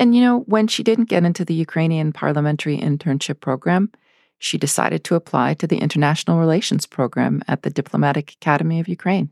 And 0.00 0.16
you 0.16 0.20
know, 0.20 0.40
when 0.46 0.66
she 0.66 0.82
didn't 0.82 1.10
get 1.10 1.24
into 1.24 1.44
the 1.44 1.54
Ukrainian 1.54 2.12
parliamentary 2.12 2.76
internship 2.76 3.38
program, 3.38 3.92
she 4.38 4.58
decided 4.58 5.04
to 5.04 5.14
apply 5.14 5.54
to 5.54 5.66
the 5.66 5.78
International 5.78 6.38
Relations 6.38 6.86
program 6.86 7.42
at 7.48 7.62
the 7.62 7.70
Diplomatic 7.70 8.32
Academy 8.32 8.80
of 8.80 8.88
Ukraine. 8.88 9.30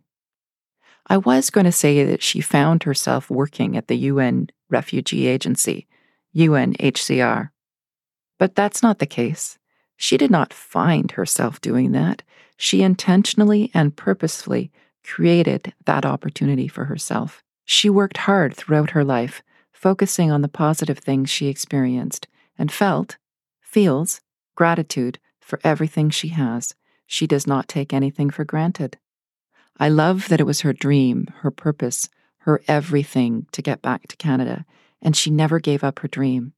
I 1.07 1.19
was 1.19 1.51
going 1.51 1.67
to 1.67 1.73
say 1.73 2.05
that 2.05 2.23
she 2.23 2.41
found 2.41 2.85
herself 2.85 3.29
working 3.29 3.77
at 3.77 3.89
the 3.89 3.97
UN 3.97 4.49
Refugee 4.71 5.27
Agency, 5.27 5.87
UNHCR. 6.35 7.51
But 8.39 8.55
that's 8.55 8.83
not 8.83 8.99
the 8.99 9.07
case. 9.07 9.59
She 9.97 10.17
did 10.17 10.31
not 10.31 10.53
find 10.53 11.13
herself 11.13 11.61
doing 11.61 11.93
that. 11.93 12.23
She 12.57 12.83
intentionally 12.83 13.71
and 13.75 13.97
purposefully 13.97 14.73
created 15.05 15.75
that 15.85 16.07
opportunity 16.07 16.67
for 16.69 16.87
herself. 16.87 17.43
She 17.65 17.91
worked 17.91 18.19
hard 18.19 18.55
throughout 18.55 18.91
her 18.91 19.05
life, 19.05 19.43
focusing 19.73 20.31
on 20.31 20.43
the 20.43 20.49
positive 20.49 20.99
things 20.99 21.31
she 21.31 21.49
experienced 21.49 22.27
and 22.59 22.73
felt, 22.73 23.19
feels, 23.61 24.21
gratitude 24.55 25.19
for 25.41 25.61
everything 25.65 26.11
she 26.11 26.29
has. 26.29 26.75
She 27.07 27.27
does 27.27 27.47
not 27.47 27.69
take 27.69 27.93
anything 27.93 28.31
for 28.31 28.45
granted. 28.45 28.99
I 29.79 29.89
love 29.89 30.29
that 30.29 30.41
it 30.41 30.47
was 30.47 30.61
her 30.61 30.73
dream, 30.73 31.27
her 31.39 31.51
purpose, 31.51 32.09
her 32.39 32.63
everything 32.69 33.47
to 33.53 33.63
get 33.63 33.83
back 33.83 34.07
to 34.09 34.17
Canada, 34.17 34.65
and 35.03 35.17
she 35.17 35.31
never 35.31 35.59
gave 35.59 35.83
up 35.83 35.99
her 36.01 36.09
dream. 36.09 36.53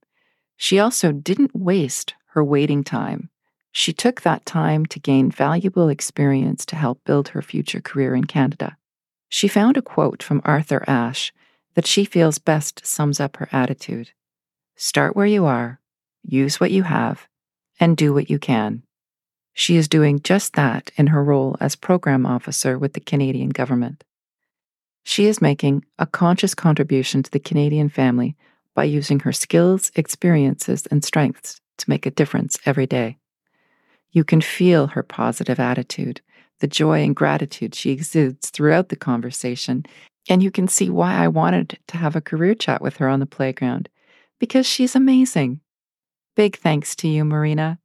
She 0.55 0.79
also 0.79 1.11
didn't 1.11 1.55
waste 1.55 2.15
her 2.31 2.43
waiting 2.43 2.83
time. 2.83 3.29
She 3.71 3.93
took 3.93 4.21
that 4.21 4.45
time 4.45 4.85
to 4.87 4.99
gain 4.99 5.29
valuable 5.29 5.89
experience 5.89 6.65
to 6.67 6.75
help 6.75 7.03
build 7.03 7.29
her 7.29 7.41
future 7.41 7.81
career 7.81 8.15
in 8.15 8.25
Canada. 8.25 8.77
She 9.29 9.47
found 9.47 9.77
a 9.77 9.81
quote 9.81 10.23
from 10.23 10.41
Arthur 10.45 10.83
Ashe 10.87 11.31
that 11.75 11.85
she 11.85 12.05
feels 12.05 12.39
best 12.39 12.85
sums 12.85 13.19
up 13.19 13.37
her 13.37 13.49
attitude 13.51 14.11
Start 14.75 15.15
where 15.15 15.25
you 15.25 15.45
are, 15.45 15.79
use 16.23 16.59
what 16.59 16.69
you 16.69 16.83
have, 16.83 17.27
and 17.79 17.97
do 17.97 18.13
what 18.13 18.29
you 18.29 18.39
can. 18.39 18.83
She 19.53 19.75
is 19.75 19.87
doing 19.87 20.21
just 20.21 20.53
that 20.53 20.91
in 20.97 21.07
her 21.07 21.23
role 21.23 21.57
as 21.59 21.75
program 21.75 22.25
officer 22.25 22.77
with 22.77 22.93
the 22.93 22.99
Canadian 22.99 23.49
government. 23.49 24.03
She 25.03 25.25
is 25.25 25.41
making 25.41 25.85
a 25.97 26.05
conscious 26.05 26.53
contribution 26.53 27.23
to 27.23 27.31
the 27.31 27.39
Canadian 27.39 27.89
family 27.89 28.35
by 28.75 28.83
using 28.83 29.21
her 29.21 29.31
skills, 29.31 29.91
experiences, 29.95 30.85
and 30.91 31.03
strengths 31.03 31.59
to 31.77 31.89
make 31.89 32.05
a 32.05 32.11
difference 32.11 32.59
every 32.65 32.85
day. 32.85 33.17
You 34.11 34.23
can 34.23 34.41
feel 34.41 34.87
her 34.87 35.03
positive 35.03 35.59
attitude, 35.59 36.21
the 36.59 36.67
joy 36.67 37.03
and 37.03 37.15
gratitude 37.15 37.73
she 37.73 37.91
exudes 37.91 38.49
throughout 38.49 38.89
the 38.89 38.95
conversation, 38.95 39.85
and 40.29 40.43
you 40.43 40.51
can 40.51 40.67
see 40.67 40.89
why 40.89 41.15
I 41.15 41.27
wanted 41.27 41.79
to 41.87 41.97
have 41.97 42.15
a 42.15 42.21
career 42.21 42.53
chat 42.53 42.81
with 42.81 42.97
her 42.97 43.07
on 43.07 43.19
the 43.19 43.25
playground, 43.25 43.89
because 44.39 44.65
she's 44.67 44.95
amazing. 44.95 45.61
Big 46.37 46.55
thanks 46.55 46.95
to 46.97 47.07
you, 47.07 47.23
Maryna. 47.23 47.79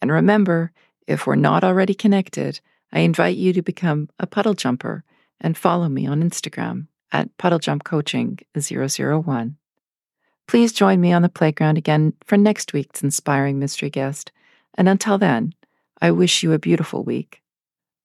And 0.00 0.10
remember, 0.10 0.72
if 1.06 1.26
we're 1.26 1.34
not 1.34 1.62
already 1.62 1.92
connected, 1.92 2.60
I 2.90 3.00
invite 3.00 3.36
you 3.36 3.52
to 3.52 3.60
become 3.60 4.08
a 4.18 4.26
puddle 4.26 4.54
jumper 4.54 5.04
and 5.38 5.54
follow 5.54 5.90
me 5.90 6.06
on 6.06 6.22
Instagram 6.22 6.86
at 7.12 7.36
puddlejumpcoaching001. 7.36 9.54
Please 10.48 10.72
join 10.72 10.98
me 10.98 11.12
on 11.12 11.20
the 11.20 11.28
playground 11.28 11.76
again 11.76 12.14
for 12.24 12.38
next 12.38 12.72
week's 12.72 13.02
inspiring 13.02 13.58
mystery 13.58 13.90
guest. 13.90 14.32
And 14.78 14.88
until 14.88 15.18
then, 15.18 15.52
I 16.00 16.10
wish 16.10 16.42
you 16.42 16.54
a 16.54 16.58
beautiful 16.58 17.04
week. 17.04 17.42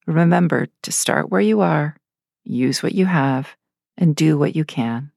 Remember 0.06 0.68
to 0.82 0.92
start 0.92 1.30
where 1.30 1.40
you 1.40 1.62
are, 1.62 1.96
use 2.44 2.82
what 2.82 2.94
you 2.94 3.06
have, 3.06 3.56
and 3.96 4.14
do 4.14 4.36
what 4.36 4.54
you 4.54 4.66
can. 4.66 5.10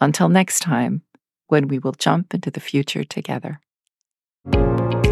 Until 0.00 0.28
next 0.28 0.58
time, 0.60 1.02
when 1.46 1.68
we 1.68 1.78
will 1.78 1.92
jump 1.92 2.34
into 2.34 2.50
the 2.50 2.58
future 2.58 3.04
together. 3.04 3.60
Thank 4.52 4.94
you 4.94 5.03